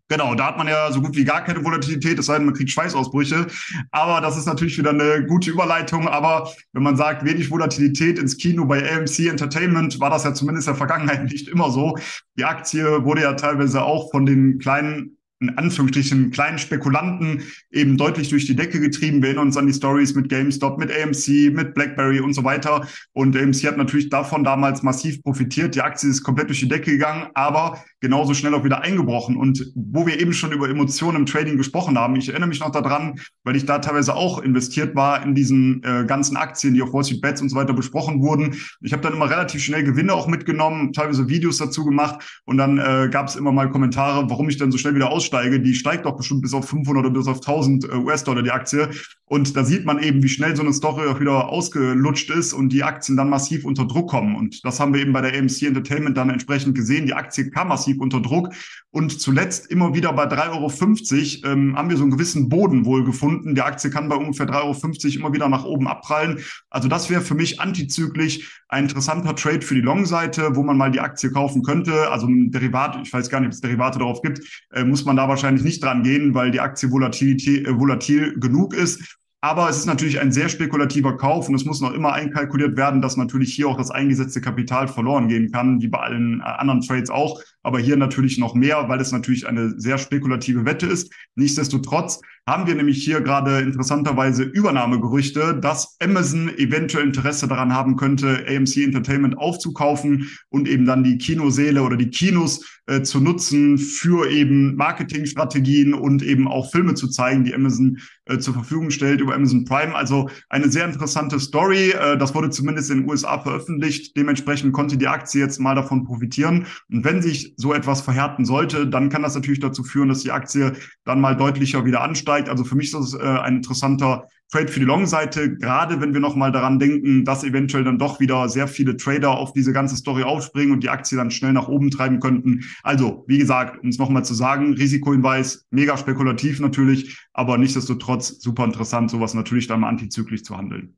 Genau, 0.09 0.35
da 0.35 0.47
hat 0.47 0.57
man 0.57 0.67
ja 0.67 0.91
so 0.91 1.01
gut 1.01 1.15
wie 1.15 1.23
gar 1.23 1.43
keine 1.43 1.63
Volatilität, 1.63 2.19
es 2.19 2.25
sei 2.25 2.35
denn, 2.35 2.45
man 2.45 2.53
kriegt 2.53 2.69
Schweißausbrüche. 2.69 3.47
Aber 3.91 4.21
das 4.21 4.37
ist 4.37 4.45
natürlich 4.45 4.77
wieder 4.77 4.89
eine 4.89 5.25
gute 5.25 5.49
Überleitung. 5.49 6.07
Aber 6.07 6.51
wenn 6.73 6.83
man 6.83 6.97
sagt, 6.97 7.25
wenig 7.25 7.49
Volatilität 7.49 8.19
ins 8.19 8.37
Kino 8.37 8.65
bei 8.65 8.83
AMC 8.91 9.27
Entertainment, 9.27 9.99
war 9.99 10.09
das 10.09 10.25
ja 10.25 10.33
zumindest 10.33 10.67
in 10.67 10.73
der 10.73 10.77
Vergangenheit 10.77 11.23
nicht 11.31 11.47
immer 11.47 11.71
so. 11.71 11.97
Die 12.37 12.45
Aktie 12.45 13.05
wurde 13.05 13.21
ja 13.21 13.33
teilweise 13.33 13.83
auch 13.83 14.11
von 14.11 14.25
den 14.25 14.59
kleinen 14.59 15.17
in 15.43 15.57
Anführungsstrichen 15.57 16.31
kleinen 16.31 16.57
Spekulanten 16.57 17.43
eben 17.69 17.97
deutlich 17.97 18.29
durch 18.29 18.45
die 18.45 18.55
Decke 18.55 18.79
getrieben. 18.79 19.21
Wir 19.21 19.29
erinnern 19.29 19.47
uns 19.47 19.57
an 19.57 19.67
die 19.67 19.73
Stories 19.73 20.15
mit 20.15 20.29
GameStop, 20.29 20.79
mit 20.79 20.89
AMC, 20.89 21.53
mit 21.53 21.73
BlackBerry 21.73 22.21
und 22.21 22.33
so 22.33 22.45
weiter. 22.45 22.87
Und 23.11 23.35
AMC 23.35 23.65
hat 23.65 23.77
natürlich 23.77 24.09
davon 24.09 24.45
damals 24.45 24.83
massiv 24.83 25.21
profitiert. 25.21 25.75
Die 25.75 25.81
Aktie 25.81 26.09
ist 26.09 26.23
komplett 26.23 26.47
durch 26.47 26.61
die 26.61 26.69
Decke 26.69 26.91
gegangen, 26.91 27.27
aber 27.33 27.83
genauso 28.03 28.33
schnell 28.33 28.53
auch 28.53 28.65
wieder 28.65 28.81
eingebrochen. 28.81 29.37
Und 29.37 29.71
wo 29.75 30.05
wir 30.05 30.19
eben 30.19 30.33
schon 30.33 30.51
über 30.51 30.69
Emotionen 30.69 31.19
im 31.19 31.25
Trading 31.25 31.55
gesprochen 31.55 31.97
haben, 31.97 32.17
ich 32.17 32.29
erinnere 32.29 32.49
mich 32.49 32.59
noch 32.59 32.69
daran, 32.69 33.19
weil 33.45 33.55
ich 33.55 33.65
da 33.65 33.79
teilweise 33.79 34.13
auch 34.15 34.39
investiert 34.39 34.93
war 34.93 35.23
in 35.23 35.33
diesen 35.33 35.81
äh, 35.83 36.05
ganzen 36.05 36.35
Aktien, 36.35 36.73
die 36.73 36.81
auf 36.81 36.93
Wall 36.93 37.05
Street 37.05 37.21
Bets 37.21 37.41
und 37.41 37.47
so 37.47 37.55
weiter 37.55 37.73
besprochen 37.73 38.21
wurden. 38.21 38.55
Ich 38.81 38.91
habe 38.91 39.01
dann 39.01 39.13
immer 39.13 39.29
relativ 39.29 39.63
schnell 39.63 39.83
Gewinne 39.83 40.13
auch 40.13 40.27
mitgenommen, 40.27 40.91
teilweise 40.91 41.29
Videos 41.29 41.57
dazu 41.57 41.85
gemacht 41.85 42.41
und 42.45 42.57
dann 42.57 42.77
äh, 42.77 43.07
gab 43.09 43.29
es 43.29 43.37
immer 43.37 43.53
mal 43.53 43.71
Kommentare, 43.71 44.29
warum 44.29 44.49
ich 44.49 44.57
dann 44.57 44.71
so 44.71 44.77
schnell 44.77 44.95
wieder 44.95 45.09
aussteige 45.09 45.63
die 45.63 45.73
steigt 45.73 46.05
doch 46.05 46.17
bestimmt 46.17 46.41
bis 46.41 46.53
auf 46.53 46.67
500 46.67 47.05
oder 47.05 47.13
bis 47.13 47.27
auf 47.27 47.37
1000 47.37 47.85
äh, 47.85 47.95
US-Dollar 47.95 48.43
die 48.43 48.51
Aktie. 48.51 48.89
Und 49.25 49.55
da 49.55 49.63
sieht 49.63 49.85
man 49.85 49.97
eben, 49.97 50.21
wie 50.21 50.27
schnell 50.27 50.55
so 50.55 50.61
eine 50.61 50.73
Story 50.73 51.07
auch 51.07 51.19
wieder 51.19 51.49
ausgelutscht 51.49 52.29
ist 52.29 52.53
und 52.53 52.69
die 52.69 52.83
Aktien 52.83 53.17
dann 53.17 53.29
massiv 53.29 53.65
unter 53.65 53.85
Druck 53.85 54.09
kommen. 54.09 54.35
Und 54.35 54.63
das 54.63 54.79
haben 54.79 54.93
wir 54.93 55.01
eben 55.01 55.13
bei 55.13 55.21
der 55.21 55.33
AMC 55.39 55.63
Entertainment 55.63 56.17
dann 56.17 56.29
entsprechend 56.29 56.75
gesehen. 56.75 57.07
Die 57.07 57.13
Aktie 57.13 57.49
kam 57.49 57.69
massiv 57.69 57.92
unter 57.99 58.21
Druck 58.21 58.53
und 58.91 59.19
zuletzt 59.19 59.71
immer 59.71 59.95
wieder 59.95 60.13
bei 60.13 60.25
3,50 60.25 61.43
Euro 61.43 61.51
ähm, 61.51 61.75
haben 61.75 61.89
wir 61.89 61.97
so 61.97 62.03
einen 62.03 62.11
gewissen 62.11 62.47
Boden 62.47 62.85
wohl 62.85 63.03
gefunden. 63.03 63.55
Die 63.55 63.61
Aktie 63.61 63.89
kann 63.89 64.07
bei 64.07 64.15
ungefähr 64.15 64.45
3,50 64.45 65.05
Euro 65.05 65.19
immer 65.19 65.33
wieder 65.33 65.49
nach 65.49 65.65
oben 65.65 65.87
abprallen. 65.87 66.39
Also 66.69 66.87
das 66.87 67.09
wäre 67.09 67.21
für 67.21 67.33
mich 67.33 67.59
antizyklisch 67.59 68.61
ein 68.67 68.83
interessanter 68.83 69.35
Trade 69.35 69.61
für 69.61 69.75
die 69.75 69.81
Long-Seite, 69.81 70.55
wo 70.55 70.63
man 70.63 70.77
mal 70.77 70.91
die 70.91 70.99
Aktie 70.99 71.31
kaufen 71.31 71.63
könnte. 71.63 72.11
Also 72.11 72.27
ein 72.27 72.51
Derivat, 72.51 72.99
ich 73.03 73.11
weiß 73.11 73.29
gar 73.29 73.39
nicht, 73.39 73.47
ob 73.47 73.53
es 73.53 73.61
Derivate 73.61 73.99
darauf 73.99 74.21
gibt, 74.21 74.41
äh, 74.71 74.83
muss 74.83 75.05
man 75.05 75.15
da 75.15 75.27
wahrscheinlich 75.27 75.63
nicht 75.63 75.83
dran 75.83 76.03
gehen, 76.03 76.33
weil 76.33 76.51
die 76.51 76.59
Aktie 76.59 76.91
volatil, 76.91 77.37
äh, 77.65 77.79
volatil 77.79 78.39
genug 78.39 78.73
ist. 78.73 79.17
Aber 79.43 79.67
es 79.67 79.77
ist 79.77 79.87
natürlich 79.87 80.21
ein 80.21 80.31
sehr 80.31 80.47
spekulativer 80.47 81.17
Kauf 81.17 81.49
und 81.49 81.55
es 81.55 81.65
muss 81.65 81.81
noch 81.81 81.91
immer 81.91 82.13
einkalkuliert 82.13 82.77
werden, 82.77 83.01
dass 83.01 83.17
natürlich 83.17 83.53
hier 83.53 83.67
auch 83.67 83.75
das 83.75 83.91
eingesetzte 83.91 84.39
Kapital 84.39 84.87
verloren 84.87 85.27
gehen 85.27 85.51
kann, 85.51 85.81
wie 85.81 85.89
bei 85.89 85.99
allen 85.99 86.39
äh, 86.39 86.43
anderen 86.43 86.79
Trades 86.79 87.09
auch. 87.09 87.41
Aber 87.63 87.79
hier 87.79 87.97
natürlich 87.97 88.37
noch 88.37 88.53
mehr, 88.53 88.87
weil 88.87 88.99
es 88.99 89.11
natürlich 89.11 89.47
eine 89.47 89.79
sehr 89.79 89.97
spekulative 89.97 90.65
Wette 90.65 90.85
ist. 90.85 91.11
Nichtsdestotrotz 91.35 92.19
haben 92.45 92.67
wir 92.67 92.75
nämlich 92.75 93.03
hier 93.03 93.21
gerade 93.21 93.59
interessanterweise 93.59 94.43
Übernahmegerüchte, 94.43 95.57
dass 95.59 95.95
Amazon 96.01 96.49
eventuell 96.57 97.05
Interesse 97.05 97.47
daran 97.47 97.73
haben 97.73 97.95
könnte, 97.95 98.45
AMC 98.47 98.77
Entertainment 98.77 99.37
aufzukaufen 99.37 100.29
und 100.49 100.67
eben 100.67 100.85
dann 100.85 101.05
die 101.05 101.17
Kinoseele 101.17 101.83
oder 101.83 101.95
die 101.95 102.09
Kinos 102.09 102.65
äh, 102.85 103.01
zu 103.01 103.21
nutzen 103.21 103.77
für 103.77 104.29
eben 104.29 104.75
Marketingstrategien 104.75 105.93
und 105.93 106.21
eben 106.21 106.49
auch 106.49 106.69
Filme 106.69 106.95
zu 106.95 107.07
zeigen, 107.07 107.45
die 107.45 107.55
Amazon 107.55 107.99
äh, 108.25 108.39
zur 108.39 108.53
Verfügung 108.53 108.89
stellt 108.91 109.21
über 109.21 109.35
Amazon 109.35 109.63
Prime. 109.63 109.95
Also 109.95 110.29
eine 110.49 110.69
sehr 110.69 110.85
interessante 110.85 111.39
Story. 111.39 111.91
Äh, 111.91 112.17
das 112.17 112.35
wurde 112.35 112.49
zumindest 112.49 112.91
in 112.91 112.99
den 112.99 113.09
USA 113.09 113.39
veröffentlicht. 113.39 114.17
Dementsprechend 114.17 114.73
konnte 114.73 114.97
die 114.97 115.07
Aktie 115.07 115.39
jetzt 115.39 115.61
mal 115.61 115.75
davon 115.75 116.03
profitieren. 116.03 116.67
Und 116.91 117.05
wenn 117.05 117.21
sich 117.21 117.52
so 117.55 117.73
etwas 117.73 118.01
verhärten 118.01 118.45
sollte, 118.45 118.87
dann 118.87 119.09
kann 119.09 119.23
das 119.23 119.35
natürlich 119.35 119.59
dazu 119.59 119.83
führen, 119.83 120.09
dass 120.09 120.23
die 120.23 120.31
Aktie 120.31 120.73
dann 121.03 121.21
mal 121.21 121.35
deutlicher 121.35 121.85
wieder 121.85 122.01
ansteigt. 122.01 122.49
Also 122.49 122.63
für 122.63 122.75
mich 122.75 122.87
ist 122.87 122.93
das 122.93 123.13
äh, 123.13 123.23
ein 123.23 123.57
interessanter 123.57 124.27
Trade 124.51 124.67
für 124.67 124.79
die 124.79 124.85
Long-Seite, 124.85 125.57
gerade 125.57 125.99
wenn 125.99 126.13
wir 126.13 126.19
nochmal 126.19 126.51
daran 126.51 126.77
denken, 126.77 127.25
dass 127.25 127.43
eventuell 127.43 127.83
dann 127.83 127.97
doch 127.97 128.19
wieder 128.19 128.47
sehr 128.49 128.67
viele 128.67 128.97
Trader 128.97 129.31
auf 129.31 129.51
diese 129.51 129.73
ganze 129.73 129.95
Story 129.95 130.21
aufspringen 130.21 130.71
und 130.71 130.83
die 130.83 130.89
Aktie 130.89 131.17
dann 131.17 131.31
schnell 131.31 131.53
nach 131.53 131.67
oben 131.67 131.89
treiben 131.89 132.19
könnten. 132.19 132.63
Also, 132.83 133.23
wie 133.27 133.39
gesagt, 133.39 133.81
um 133.81 133.89
es 133.89 133.97
nochmal 133.97 134.23
zu 134.23 134.35
sagen, 134.35 134.73
Risikohinweis, 134.73 135.65
mega 135.71 135.97
spekulativ 135.97 136.59
natürlich, 136.59 137.17
aber 137.33 137.57
nichtsdestotrotz 137.57 138.41
super 138.41 138.65
interessant, 138.65 139.09
sowas 139.09 139.33
natürlich 139.33 139.65
dann 139.65 139.79
mal 139.79 139.89
antizyklisch 139.89 140.43
zu 140.43 140.55
handeln. 140.55 140.97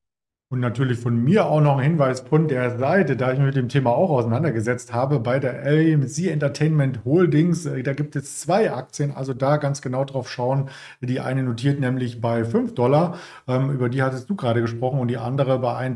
Und 0.56 0.62
natürlich 0.62 1.00
von 1.00 1.22
mir 1.22 1.48
auch 1.48 1.60
noch 1.60 1.80
ein 1.80 1.84
Hinweis 1.84 2.22
von 2.22 2.48
der 2.48 2.78
Seite, 2.78 3.18
da 3.18 3.34
ich 3.34 3.40
mich 3.40 3.48
mit 3.48 3.58
dem 3.58 3.68
Thema 3.68 3.90
auch 3.90 4.10
auseinandergesetzt 4.10 4.94
habe, 4.94 5.20
bei 5.20 5.38
der 5.38 5.66
AMC 5.66 6.32
Entertainment 6.32 7.04
Holdings, 7.04 7.66
äh, 7.66 7.84
da 7.84 7.92
gibt 7.92 8.16
es 8.16 8.40
zwei 8.40 8.72
Aktien, 8.72 9.12
also 9.14 9.34
da 9.34 9.58
ganz 9.58 9.82
genau 9.82 10.06
drauf 10.06 10.32
schauen. 10.32 10.70
Die 11.02 11.20
eine 11.20 11.44
notiert 11.44 11.82
nämlich 11.82 12.22
bei 12.22 12.46
5 12.46 12.74
Dollar, 12.74 13.18
ähm, 13.50 13.70
über 13.70 13.90
die 13.90 14.02
hattest 14.02 14.30
du 14.30 14.36
gerade 14.38 14.62
gesprochen, 14.62 15.02
und 15.02 15.10
die 15.10 15.18
andere 15.18 15.60
bei 15.60 15.74
1,30 15.74 15.94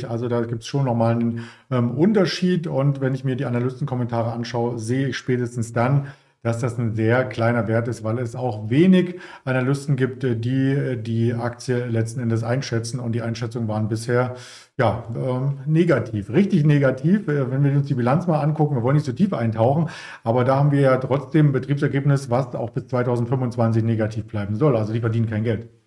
Dollar. 0.00 0.10
Also 0.10 0.28
da 0.28 0.42
gibt 0.42 0.60
es 0.60 0.66
schon 0.66 0.84
nochmal 0.84 1.14
einen 1.14 1.48
ähm, 1.70 1.92
Unterschied. 1.92 2.66
Und 2.66 3.00
wenn 3.00 3.14
ich 3.14 3.24
mir 3.24 3.34
die 3.34 3.46
Analystenkommentare 3.46 4.30
anschaue, 4.30 4.78
sehe 4.78 5.08
ich 5.08 5.16
spätestens 5.16 5.72
dann, 5.72 6.08
dass 6.42 6.58
das 6.58 6.78
ein 6.78 6.94
sehr 6.94 7.24
kleiner 7.24 7.68
Wert 7.68 7.88
ist, 7.88 8.02
weil 8.02 8.18
es 8.18 8.34
auch 8.34 8.70
wenig 8.70 9.20
Analysten 9.44 9.96
gibt, 9.96 10.22
die 10.22 10.96
die 11.02 11.34
Aktie 11.34 11.86
letzten 11.86 12.20
Endes 12.20 12.42
einschätzen. 12.42 13.00
Und 13.00 13.12
die 13.12 13.22
Einschätzungen 13.22 13.68
waren 13.68 13.88
bisher 13.88 14.36
ja, 14.78 15.04
ähm, 15.14 15.58
negativ, 15.66 16.30
richtig 16.30 16.64
negativ. 16.64 17.28
Äh, 17.28 17.50
wenn 17.50 17.62
wir 17.62 17.72
uns 17.72 17.86
die 17.86 17.94
Bilanz 17.94 18.26
mal 18.26 18.40
angucken, 18.40 18.76
wir 18.76 18.82
wollen 18.82 18.96
nicht 18.96 19.06
so 19.06 19.12
tief 19.12 19.32
eintauchen, 19.34 19.90
aber 20.24 20.44
da 20.44 20.56
haben 20.56 20.72
wir 20.72 20.80
ja 20.80 20.96
trotzdem 20.96 21.48
ein 21.48 21.52
Betriebsergebnis, 21.52 22.30
was 22.30 22.54
auch 22.54 22.70
bis 22.70 22.86
2025 22.86 23.84
negativ 23.84 24.26
bleiben 24.26 24.56
soll. 24.56 24.76
Also 24.76 24.92
die 24.92 25.00
verdienen 25.00 25.28
kein 25.28 25.44
Geld. 25.44 25.79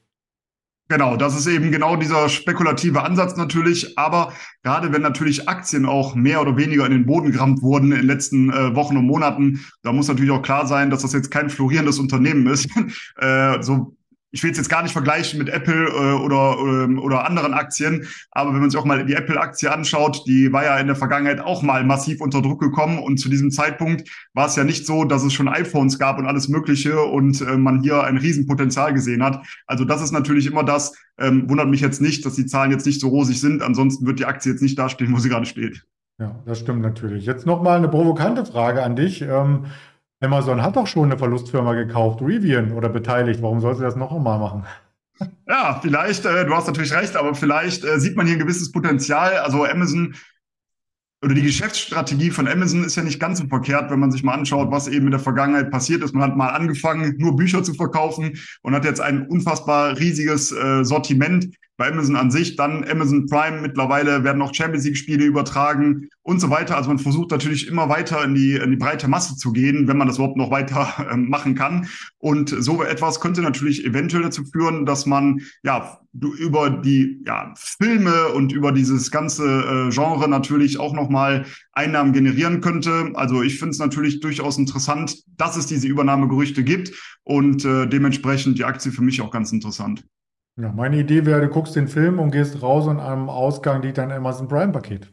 Genau, 0.90 1.16
das 1.16 1.36
ist 1.36 1.48
eben 1.48 1.72
genau 1.72 1.96
dieser 1.96 2.28
spekulative 2.28 3.04
Ansatz 3.04 3.38
natürlich. 3.38 3.98
Aber 3.98 4.34
gerade 4.63 4.92
wenn 4.92 5.02
natürlich 5.02 5.48
Aktien 5.48 5.86
auch 5.86 6.13
mehr 6.13 6.42
oder 6.42 6.58
weniger 6.58 6.86
in 6.86 6.92
den 6.92 7.06
Boden 7.06 7.32
gerammt 7.32 7.62
wurden 7.62 7.92
in 7.92 8.00
den 8.00 8.08
letzten 8.08 8.52
äh, 8.52 8.75
Wochen 8.75 8.98
und 8.98 9.06
Monaten, 9.06 9.66
da 9.82 9.94
muss 9.94 10.10
natürlich 10.10 10.32
auch 10.32 10.42
klar 10.42 10.68
sein, 10.68 10.90
dass 10.90 11.02
das 11.02 11.13
jetzt 11.13 11.32
kein 11.32 11.50
florierendes 11.50 12.00
Unternehmen 12.00 12.48
ist. 12.48 12.70
äh, 13.18 13.62
so 13.62 13.96
ich 14.34 14.44
will 14.44 14.52
es 14.52 14.58
jetzt 14.58 14.70
gar 14.70 14.82
nicht 14.82 14.92
vergleichen 14.92 15.38
mit 15.38 15.48
Apple 15.48 15.86
äh, 15.86 16.13
oder, 16.22 16.58
ähm, 16.60 17.00
oder 17.00 17.25
anderen 17.25 17.54
Aktien, 17.54 18.08
aber 18.32 18.54
wenn 18.54 18.62
man 18.62 18.70
sich 18.72 18.80
auch 18.80 18.86
mal 18.86 19.06
die 19.06 19.13
Apple-Aktie 19.13 19.72
anschaut, 19.72 20.24
die 20.28 20.52
war 20.52 20.66
ja 20.66 20.78
in 20.80 20.88
der 20.88 20.96
Vergangenheit 20.96 21.40
auch 21.40 21.62
mal 21.62 21.84
massiv 21.84 22.20
unter 22.20 22.42
Druck 22.42 22.60
gekommen 22.60 22.98
und 22.98 23.20
zu 23.20 23.30
diesem 23.30 23.52
Zeitpunkt 23.52 24.10
war 24.34 24.48
es 24.48 24.56
ja 24.56 24.63
nicht 24.63 24.86
so, 24.86 25.06
dass 25.06 25.24
es 25.24 25.34
schon 25.34 25.48
iPhones 25.48 26.00
gab 26.00 26.18
und 26.18 26.25
alles 26.25 26.50
Mögliche 26.50 27.00
und 27.00 27.42
äh, 27.42 27.58
man 27.58 27.82
hier 27.82 28.04
ein 28.04 28.18
Riesenpotenzial 28.18 28.94
gesehen 28.94 29.24
hat. 29.24 29.46
Also 29.68 29.86
das 29.86 30.02
ist 30.02 30.12
natürlich 30.12 30.48
immer 30.48 30.63
das, 30.63 30.98
ähm, 31.20 31.48
wundert 31.48 31.70
mich 31.70 31.82
jetzt 31.82 32.02
nicht, 32.02 32.25
dass 32.25 32.34
die 32.34 32.48
Zahlen 32.48 32.72
jetzt 32.72 32.88
nicht 32.88 33.00
so 33.00 33.10
rosig 33.10 33.40
sind, 33.40 33.62
ansonsten 33.62 34.08
wird 34.08 34.20
die 34.20 34.25
Aktie 34.25 34.52
jetzt 34.52 34.62
nicht 34.62 34.80
dastehen, 34.80 35.13
wo 35.13 35.20
sie 35.20 35.30
gerade 35.30 35.46
steht. 35.46 35.84
Ja, 36.20 36.42
das 36.46 36.60
stimmt 36.60 36.82
natürlich. 36.82 37.25
Jetzt 37.25 37.46
nochmal 37.46 37.78
eine 37.78 37.90
provokante 37.90 38.46
Frage 38.46 38.84
an 38.84 38.96
dich. 38.96 39.22
Ähm, 39.22 39.66
Amazon 40.24 40.62
hat 40.62 40.75
doch 40.75 40.88
schon 40.88 41.06
eine 41.06 41.18
Verlustfirma 41.18 41.74
gekauft, 41.74 42.22
Rivian, 42.22 42.72
oder 42.72 42.89
beteiligt. 42.89 43.42
Warum 43.42 43.60
soll 43.60 43.75
sie 43.75 43.84
das 43.84 43.96
noch 43.96 44.12
einmal 44.12 44.39
machen? 44.39 44.65
Ja, 45.48 45.80
vielleicht, 45.82 46.25
äh, 46.25 46.46
du 46.46 46.53
hast 46.56 46.68
natürlich 46.68 46.94
recht, 46.94 47.15
aber 47.15 47.36
vielleicht 47.36 47.84
äh, 47.84 48.00
sieht 48.00 48.15
man 48.15 48.25
hier 48.25 48.36
ein 48.36 48.39
gewisses 48.39 48.72
Potenzial. 48.72 49.38
Also 49.38 49.65
Amazon 49.65 50.15
oder 51.24 51.36
die 51.36 51.42
Geschäftsstrategie 51.42 52.32
von 52.32 52.48
Amazon 52.48 52.84
ist 52.84 52.96
ja 52.96 53.03
nicht 53.03 53.20
ganz 53.20 53.39
so 53.39 53.48
verkehrt, 53.48 53.89
wenn 53.89 54.00
man 54.00 54.12
sich 54.12 54.24
mal 54.24 54.34
anschaut, 54.34 54.72
was 54.72 54.88
eben 54.88 55.06
in 55.06 55.12
der 55.12 55.20
Vergangenheit 55.22 55.72
passiert 55.72 56.03
ist. 56.03 56.13
Man 56.13 56.24
hat 56.24 56.36
mal 56.36 56.50
angefangen, 56.50 57.15
nur 57.18 57.36
Bücher 57.36 57.63
zu 57.63 57.74
verkaufen 57.74 58.38
und 58.62 58.75
hat 58.75 58.84
jetzt 58.84 59.00
ein 59.00 59.27
unfassbar 59.27 59.98
riesiges 59.98 60.51
äh, 60.51 60.84
Sortiment 60.84 61.56
bei 61.77 61.89
Amazon 61.89 62.15
an 62.15 62.32
sich. 62.32 62.56
Dann 62.56 62.84
Amazon 62.88 63.25
Prime, 63.27 63.62
mittlerweile 63.62 64.24
werden 64.24 64.42
auch 64.42 64.53
Champions 64.53 64.86
League-Spiele 64.86 65.25
übertragen 65.25 66.10
und 66.22 66.39
so 66.39 66.50
weiter. 66.50 66.77
Also 66.77 66.89
man 66.89 67.00
versucht 67.00 67.32
natürlich 67.32 67.68
immer 67.68 67.89
weiter 67.89 68.24
in 68.24 68.36
die, 68.36 68.56
in 68.56 68.72
die 68.72 68.77
breite 68.77 69.08
Masse 69.08 69.36
zu 69.36 69.51
gehen, 69.51 69.88
wenn 69.88 69.98
man 69.98 70.08
das 70.08 70.18
überhaupt 70.18 70.38
noch 70.38 70.51
weiter 70.51 71.08
äh, 71.12 71.18
machen 71.18 71.56
kann. 71.56 71.88
Und 72.18 72.50
so 72.50 72.84
etwas 72.84 73.20
könnte 73.20 73.42
natürlich 73.42 73.86
eventuell 73.86 74.24
dazu 74.24 74.44
führen, 74.46 74.86
dass 74.86 75.06
man 75.06 75.42
ja 75.63 76.00
über 76.13 76.70
die 76.70 77.24
ja, 77.25 77.53
Filme 77.58 78.30
und 78.30 78.51
über 78.51 78.72
dieses 78.72 79.10
ganze 79.10 79.88
äh, 79.88 79.89
Genre 79.89 80.30
natürlich 80.30 80.80
auch 80.80 80.94
nochmal 80.94 81.46
Einnahmen 81.72 82.13
generieren 82.13 82.62
könnte. 82.62 83.12
Also 83.15 83.42
ich 83.42 83.58
finde 83.58 83.72
es 83.72 83.80
natürlich 83.80 84.20
durchaus 84.20 84.60
interessant, 84.60 85.24
dass 85.38 85.58
es 85.58 85.65
diese 85.65 85.88
Übernahmegerüchte 85.88 86.63
gibt 86.63 86.92
und 87.24 87.65
äh, 87.65 87.88
dementsprechend 87.88 88.60
die 88.60 88.65
Aktie 88.65 88.92
für 88.92 89.01
mich 89.01 89.22
auch 89.22 89.32
ganz 89.32 89.51
interessant. 89.51 90.06
Ja, 90.56 90.72
meine 90.72 91.00
Idee 91.00 91.26
wäre, 91.26 91.42
du 91.42 91.50
guckst 91.50 91.76
den 91.76 91.88
Film 91.88 92.20
und 92.20 92.32
gehst 92.32 92.62
raus 92.62 92.86
und 92.86 93.00
am 93.00 93.28
Ausgang 93.30 93.82
liegt 93.82 93.98
dein 93.98 94.12
Amazon 94.12 94.48
Prime-Paket. 94.48 95.12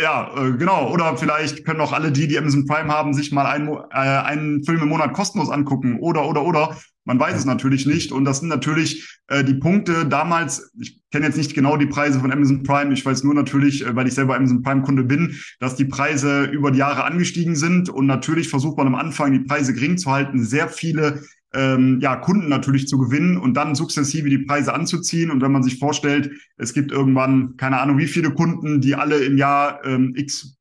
Ja, 0.00 0.30
äh, 0.34 0.52
genau. 0.52 0.90
Oder 0.90 1.16
vielleicht 1.16 1.64
können 1.66 1.80
auch 1.80 1.92
alle 1.92 2.10
die, 2.10 2.26
die 2.26 2.38
Amazon 2.38 2.66
Prime 2.66 2.90
haben, 2.90 3.12
sich 3.12 3.32
mal 3.32 3.44
einen, 3.44 3.68
äh, 3.68 3.96
einen 3.96 4.64
Film 4.64 4.82
im 4.82 4.88
Monat 4.88 5.12
kostenlos 5.12 5.50
angucken. 5.50 5.98
Oder, 6.00 6.26
oder, 6.26 6.44
oder. 6.44 6.76
Man 7.04 7.18
weiß 7.18 7.36
es 7.36 7.44
natürlich 7.44 7.84
nicht. 7.84 8.12
Und 8.12 8.24
das 8.24 8.40
sind 8.40 8.48
natürlich 8.48 9.20
äh, 9.26 9.44
die 9.44 9.54
Punkte 9.54 10.06
damals. 10.06 10.70
Ich 10.80 11.00
kenne 11.10 11.26
jetzt 11.26 11.36
nicht 11.36 11.54
genau 11.54 11.76
die 11.76 11.86
Preise 11.86 12.20
von 12.20 12.32
Amazon 12.32 12.62
Prime. 12.62 12.94
Ich 12.94 13.04
weiß 13.04 13.24
nur 13.24 13.34
natürlich, 13.34 13.84
äh, 13.84 13.94
weil 13.94 14.06
ich 14.06 14.14
selber 14.14 14.36
Amazon 14.36 14.62
Prime 14.62 14.82
Kunde 14.82 15.02
bin, 15.02 15.36
dass 15.58 15.76
die 15.76 15.84
Preise 15.84 16.44
über 16.44 16.70
die 16.70 16.78
Jahre 16.78 17.04
angestiegen 17.04 17.56
sind. 17.56 17.90
Und 17.90 18.06
natürlich 18.06 18.48
versucht 18.48 18.78
man 18.78 18.86
am 18.86 18.94
Anfang 18.94 19.32
die 19.32 19.40
Preise 19.40 19.74
gering 19.74 19.98
zu 19.98 20.10
halten. 20.10 20.44
Sehr 20.44 20.68
viele 20.68 21.22
ähm, 21.52 21.98
ja, 22.00 22.16
Kunden 22.16 22.48
natürlich 22.48 22.86
zu 22.88 22.98
gewinnen 22.98 23.36
und 23.36 23.54
dann 23.54 23.74
sukzessive 23.74 24.28
die 24.28 24.38
Preise 24.38 24.72
anzuziehen. 24.72 25.30
Und 25.30 25.42
wenn 25.42 25.52
man 25.52 25.62
sich 25.62 25.78
vorstellt, 25.78 26.30
es 26.56 26.72
gibt 26.72 26.92
irgendwann, 26.92 27.56
keine 27.56 27.80
Ahnung, 27.80 27.98
wie 27.98 28.06
viele 28.06 28.32
Kunden, 28.32 28.80
die 28.80 28.94
alle 28.94 29.18
im 29.24 29.36
Jahr 29.36 29.84
ähm, 29.84 30.14
x 30.16 30.56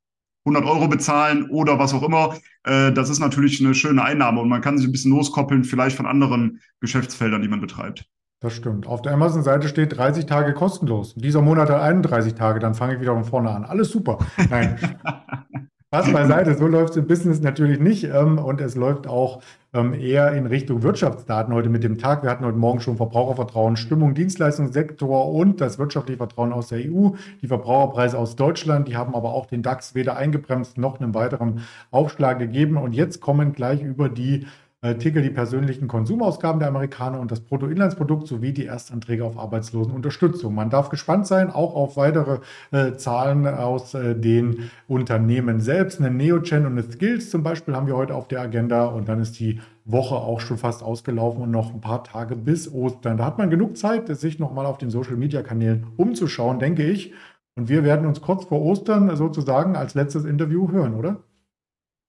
100 0.46 0.66
Euro 0.66 0.88
bezahlen 0.88 1.50
oder 1.50 1.78
was 1.78 1.94
auch 1.94 2.02
immer, 2.02 2.38
äh, 2.64 2.92
das 2.92 3.10
ist 3.10 3.20
natürlich 3.20 3.64
eine 3.64 3.76
schöne 3.76 4.04
Einnahme 4.04 4.42
und 4.42 4.50
man 4.50 4.62
kann 4.62 4.78
sich 4.78 4.88
ein 4.88 4.92
bisschen 4.92 5.12
loskoppeln, 5.12 5.64
vielleicht 5.64 5.98
von 5.98 6.06
anderen 6.06 6.62
Geschäftsfeldern, 6.80 7.42
die 7.42 7.48
man 7.48 7.62
betreibt. 7.62 8.06
Das 8.42 8.56
stimmt. 8.56 8.88
Auf 8.88 9.02
der 9.02 9.14
Amazon-Seite 9.14 9.68
steht 9.68 9.98
30 9.98 10.26
Tage 10.26 10.54
kostenlos. 10.54 11.14
Dieser 11.16 11.42
Monat 11.42 11.70
hat 11.70 11.82
31 11.82 12.36
Tage, 12.36 12.60
dann 12.60 12.74
fange 12.74 12.96
ich 12.96 13.02
wieder 13.02 13.14
von 13.14 13.26
vorne 13.26 13.52
an. 13.52 13.66
Alles 13.66 13.90
super. 13.90 14.18
Nein. 14.50 14.80
Spaß 15.92 16.14
beiseite, 16.14 16.56
so 16.56 16.68
läuft 16.68 16.92
es 16.92 16.98
im 16.98 17.08
Business 17.08 17.42
natürlich 17.42 17.80
nicht 17.80 18.04
ähm, 18.04 18.38
und 18.38 18.62
es 18.62 18.76
läuft 18.76 19.08
auch 19.08 19.42
ähm, 19.74 19.96
eher 19.96 20.34
in 20.34 20.46
Richtung 20.46 20.84
Wirtschaftsdaten 20.84 21.52
heute 21.52 21.70
mit 21.70 21.84
dem 21.84 21.98
Tag. 21.98 22.22
Wir 22.22 22.30
hatten 22.30 22.46
heute 22.46 22.60
Morgen 22.60 22.80
schon 22.80 22.96
Verbrauchervertrauen, 22.96 23.76
Stimmung, 23.76 24.14
Dienstleistungssektor 24.14 25.34
und 25.34 25.60
das 25.62 25.80
wirtschaftliche 25.80 26.18
Vertrauen 26.18 26.54
aus 26.54 26.68
der 26.68 26.78
EU, 26.82 27.14
die 27.42 27.48
Verbraucherpreise 27.48 28.20
aus 28.20 28.36
Deutschland, 28.36 28.88
die 28.88 28.98
haben 28.98 29.16
aber 29.16 29.34
auch 29.34 29.48
den 29.48 29.64
DAX 29.64 29.96
weder 29.96 30.16
eingebremst 30.16 30.78
noch 30.78 31.00
einen 31.00 31.16
weiteren 31.16 31.62
Aufschlag 31.90 32.38
gegeben. 32.38 32.78
Und 32.78 32.94
jetzt 32.94 33.20
kommen 33.20 33.54
gleich 33.54 33.82
über 33.82 34.10
die 34.10 34.46
Ticker 34.82 35.22
die 35.22 35.30
persönlichen 35.30 35.90
Konsumausgaben 35.90 36.60
der 36.60 36.70
Amerikaner 36.70 37.20
und 37.20 37.32
das 37.32 37.42
Bruttoinlandsprodukt 37.42 38.28
sowie 38.28 38.54
die 38.54 38.64
Erstanträge 38.64 39.26
auf 39.26 39.38
Arbeitslosenunterstützung. 39.38 40.56
Man 40.56 40.70
darf 40.70 40.88
gespannt 40.88 41.28
sein, 41.28 41.52
auch 41.52 41.76
auf 41.76 41.98
weitere 41.98 42.40
äh, 42.72 42.94
Zahlen 42.94 43.46
aus 43.46 43.94
äh, 43.94 44.16
den 44.16 44.70
Unternehmen 44.88 45.60
selbst. 45.60 46.00
Eine 46.00 46.12
Neogen 46.12 46.66
und 46.66 46.72
eine 46.74 46.84
Skills 46.84 47.30
zum 47.30 47.44
Beispiel 47.44 47.76
haben 47.76 47.88
wir 47.88 47.98
heute 47.98 48.16
auf 48.16 48.30
der 48.30 48.40
Agenda 48.40 48.86
und 48.86 49.10
dann 49.10 49.20
ist 49.20 49.38
die 49.42 49.60
Woche 49.84 50.16
auch 50.16 50.40
schon 50.40 50.58
fast 50.58 50.82
ausgelaufen 50.82 51.42
und 51.42 51.52
noch 51.52 51.74
ein 51.74 51.82
paar 51.82 52.06
Tage 52.06 52.38
bis 52.38 52.72
Ostern. 52.72 53.18
Da 53.18 53.26
hat 53.26 53.38
man 53.38 53.50
genug 53.50 53.76
Zeit, 53.76 54.08
sich 54.16 54.40
nochmal 54.40 54.66
auf 54.66 54.78
den 54.78 54.92
Social-Media-Kanälen 54.92 55.88
umzuschauen, 55.98 56.58
denke 56.60 56.84
ich. 56.84 57.14
Und 57.58 57.68
wir 57.68 57.84
werden 57.84 58.06
uns 58.06 58.22
kurz 58.22 58.46
vor 58.46 58.62
Ostern 58.62 59.14
sozusagen 59.18 59.76
als 59.76 59.94
letztes 59.94 60.24
Interview 60.24 60.72
hören, 60.72 60.94
oder? 60.94 61.18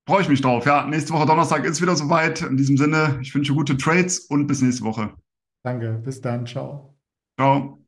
Freue 0.07 0.23
ich 0.23 0.29
mich 0.29 0.41
drauf. 0.41 0.67
Ja, 0.67 0.87
nächste 0.87 1.13
Woche 1.13 1.27
Donnerstag 1.27 1.65
ist 1.65 1.81
wieder 1.81 1.95
soweit. 1.95 2.43
In 2.43 2.57
diesem 2.57 2.77
Sinne, 2.77 3.19
ich 3.21 3.35
wünsche 3.35 3.55
gute 3.55 3.77
Trades 3.77 4.19
und 4.19 4.47
bis 4.47 4.63
nächste 4.63 4.85
Woche. 4.85 5.15
Danke, 5.63 6.01
bis 6.05 6.21
dann. 6.21 6.47
Ciao. 6.47 6.97
Ciao. 7.39 7.80